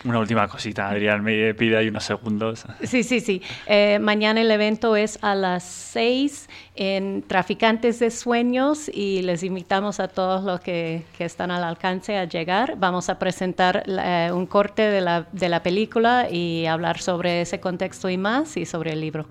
[0.04, 2.64] Una última cosita, Adrián, me pide ahí unos segundos.
[2.82, 3.40] Sí, sí, sí.
[3.66, 10.00] Eh, mañana el evento es a las seis en Traficantes de Sueños y les invitamos
[10.00, 12.74] a todos los que, que están al alcance a llegar.
[12.78, 17.60] Vamos a presentar eh, un corte de la, de la película y hablar sobre ese
[17.60, 19.28] contexto y más y sobre el libro.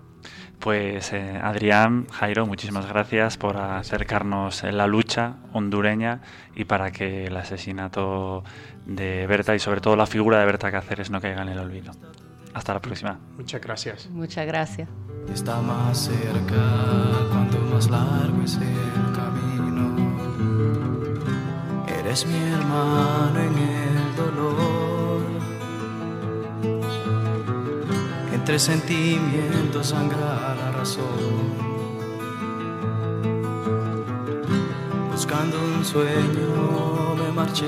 [0.62, 6.22] Pues eh, Adrián, Jairo, muchísimas gracias por acercarnos en la lucha hondureña
[6.56, 8.44] y para que el asesinato
[8.86, 11.92] de Berta y sobre todo la figura de Berta Cáceres no caiga en el olvido.
[12.54, 13.20] Hasta la próxima.
[13.38, 14.10] Muchas gracias.
[14.10, 14.90] Muchas gracias.
[15.32, 20.12] Está más cerca cuanto más largo es el camino.
[21.88, 24.92] Eres mi hermano en el dolor
[28.42, 31.06] entre sentimientos sangra la razón.
[35.12, 37.68] Buscando un sueño me marché.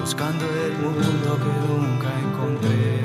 [0.00, 3.00] Buscando el mundo que nunca encontré.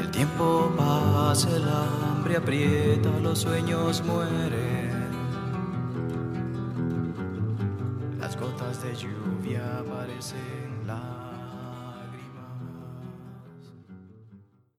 [0.00, 4.90] El tiempo pasa, el hambre aprieta, los sueños mueren.
[8.82, 10.69] de lluvia aparecen